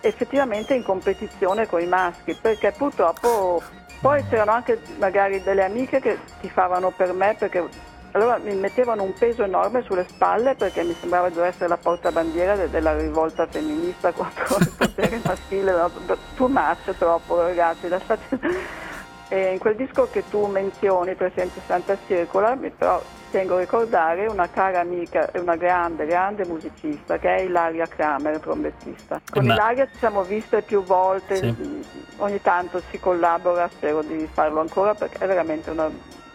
effettivamente 0.00 0.74
in 0.74 0.82
competizione 0.82 1.66
con 1.66 1.80
i 1.80 1.86
maschi 1.86 2.34
perché 2.34 2.72
purtroppo 2.72 3.62
poi 4.00 4.24
c'erano 4.28 4.50
anche 4.50 4.80
magari 4.98 5.42
delle 5.42 5.64
amiche 5.64 6.00
che 6.00 6.18
ti 6.40 6.50
favano 6.50 6.90
per 6.90 7.12
me 7.12 7.36
perché 7.38 7.64
allora 8.12 8.38
mi 8.38 8.54
mettevano 8.54 9.02
un 9.02 9.12
peso 9.14 9.42
enorme 9.42 9.82
sulle 9.82 10.06
spalle 10.08 10.54
perché 10.54 10.82
mi 10.82 10.94
sembrava 10.98 11.30
di 11.30 11.38
essere 11.40 11.68
la 11.68 11.76
portabandiera 11.76 12.56
de- 12.56 12.70
della 12.70 12.96
rivolta 12.96 13.46
femminista 13.46 14.12
contro 14.12 14.58
il 14.58 14.72
potere 14.76 15.20
maschile. 15.24 15.72
No? 15.72 15.90
Too 16.36 16.48
much, 16.48 16.96
troppo 16.96 17.40
ragazzi, 17.40 17.88
lasciate... 17.88 18.80
E 19.32 19.52
in 19.52 19.58
quel 19.58 19.76
disco 19.76 20.10
che 20.10 20.24
tu 20.28 20.44
menzioni, 20.44 21.14
Presidente 21.14 21.62
Santa 21.66 21.96
Circola, 22.06 22.54
però 22.76 23.02
tengo 23.30 23.56
a 23.56 23.60
ricordare 23.60 24.26
una 24.26 24.50
cara 24.50 24.80
amica 24.80 25.30
e 25.30 25.38
una 25.38 25.56
grande, 25.56 26.04
grande 26.04 26.44
musicista 26.44 27.18
che 27.18 27.36
è 27.36 27.40
Ilaria 27.40 27.86
Kramer, 27.86 28.38
trombettista. 28.40 29.22
Con 29.30 29.46
Ma... 29.46 29.54
Ilaria 29.54 29.86
ci 29.86 29.96
siamo 29.96 30.22
viste 30.22 30.60
più 30.60 30.84
volte, 30.84 31.36
sì. 31.36 31.84
ogni 32.18 32.42
tanto 32.42 32.82
si 32.90 33.00
collabora, 33.00 33.70
spero 33.72 34.02
di 34.02 34.28
farlo 34.30 34.60
ancora 34.60 34.92
perché 34.92 35.24
è 35.24 35.26
veramente 35.26 35.70
una 35.70 35.90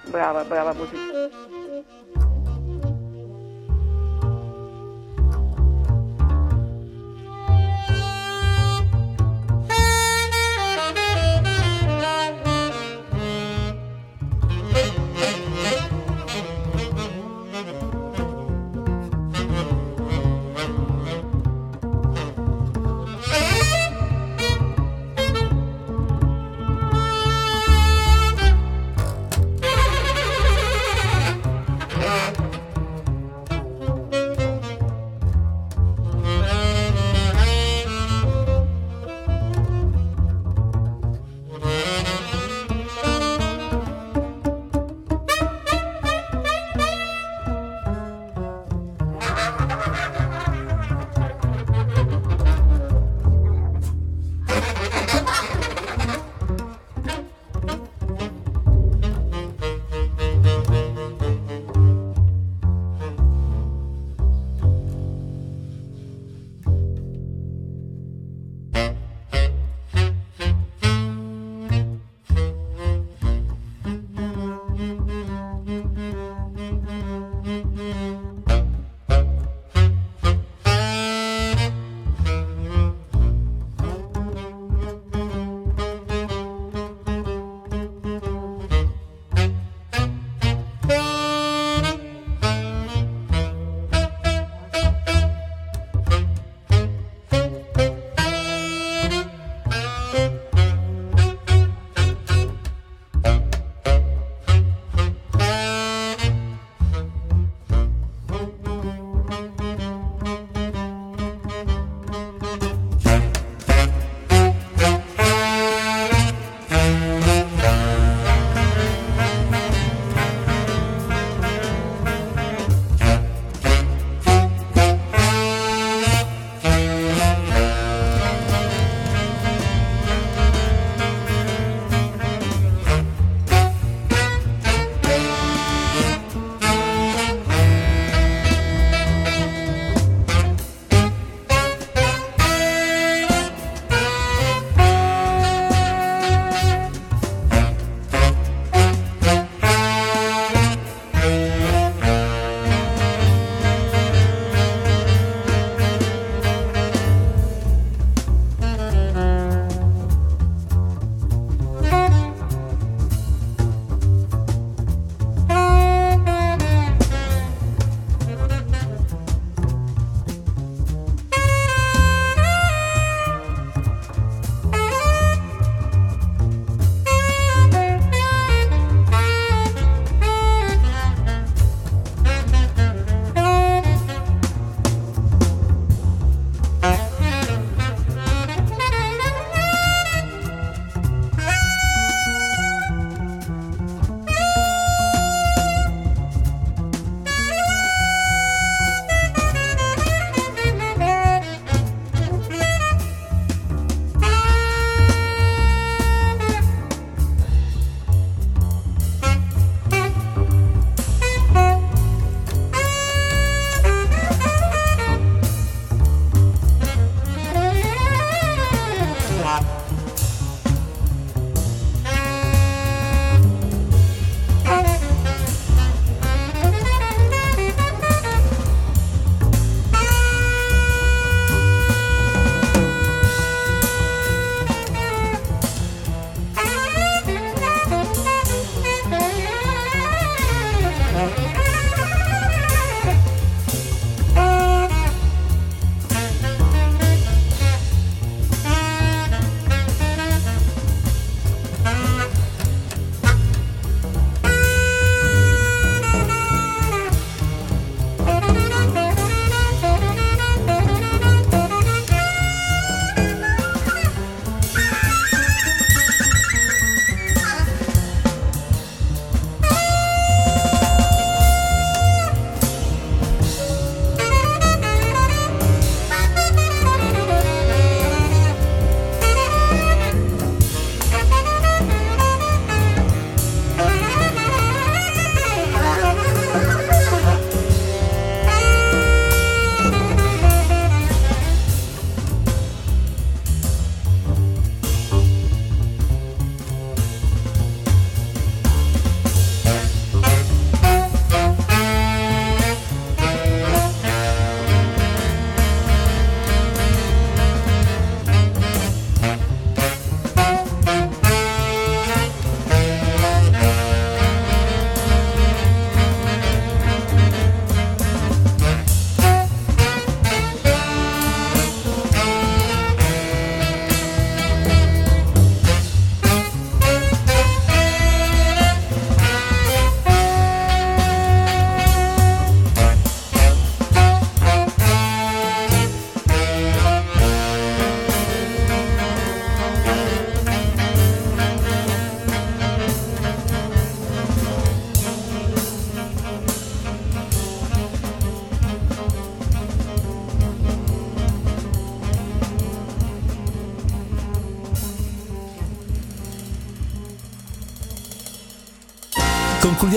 brava, 0.08 0.44
brava 0.44 0.74
musicista. 0.74 2.37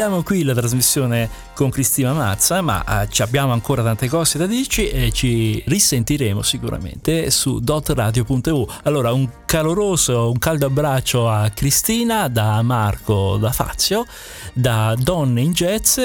Concludiamo 0.00 0.26
qui 0.26 0.44
la 0.44 0.54
trasmissione 0.54 1.28
con 1.52 1.68
Cristina 1.68 2.14
Mazza, 2.14 2.62
ma 2.62 3.02
eh, 3.02 3.22
abbiamo 3.22 3.52
ancora 3.52 3.82
tante 3.82 4.08
cose 4.08 4.38
da 4.38 4.46
dirci 4.46 4.88
e 4.88 5.12
ci 5.12 5.62
risentiremo 5.66 6.40
sicuramente 6.40 7.30
su 7.30 7.58
dotradio.eu. 7.58 8.66
Allora, 8.84 9.12
un 9.12 9.28
caloroso, 9.44 10.30
un 10.30 10.38
caldo 10.38 10.64
abbraccio 10.64 11.28
a 11.28 11.50
Cristina, 11.50 12.28
da 12.28 12.62
Marco, 12.62 13.36
da 13.36 13.52
Fazio, 13.52 14.06
da 14.54 14.94
Donne 14.96 15.42
in 15.42 15.52
Jazz 15.52 16.00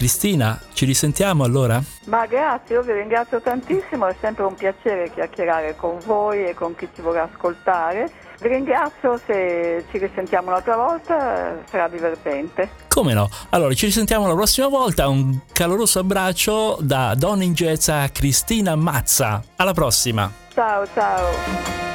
Cristina, 0.00 0.58
ci 0.72 0.86
risentiamo 0.86 1.44
allora? 1.44 1.78
Ma 2.06 2.24
grazie, 2.24 2.76
io 2.76 2.82
vi 2.82 2.92
ringrazio 2.92 3.40
tantissimo, 3.42 4.06
è 4.06 4.14
sempre 4.18 4.44
un 4.44 4.54
piacere 4.54 5.10
chiacchierare 5.10 5.76
con 5.76 5.98
voi 6.06 6.46
e 6.46 6.54
con 6.54 6.74
chi 6.74 6.88
ci 6.94 7.02
vorrà 7.02 7.28
ascoltare. 7.30 8.10
Vi 8.40 8.48
ringrazio, 8.48 9.20
se 9.26 9.84
ci 9.90 9.98
risentiamo 9.98 10.48
un'altra 10.48 10.76
volta 10.76 11.58
sarà 11.68 11.88
divertente. 11.88 12.70
Come 12.88 13.12
no? 13.12 13.28
Allora 13.50 13.74
ci 13.74 13.84
risentiamo 13.84 14.26
la 14.26 14.34
prossima 14.34 14.68
volta, 14.68 15.08
un 15.08 15.40
caloroso 15.52 15.98
abbraccio 15.98 16.78
da 16.80 17.14
Donna 17.14 17.44
in 17.44 17.52
Jazz 17.52 17.88
a 17.88 18.08
Cristina 18.08 18.74
Mazza. 18.76 19.42
Alla 19.56 19.74
prossima! 19.74 20.32
Ciao 20.54 20.86
ciao! 20.94 21.89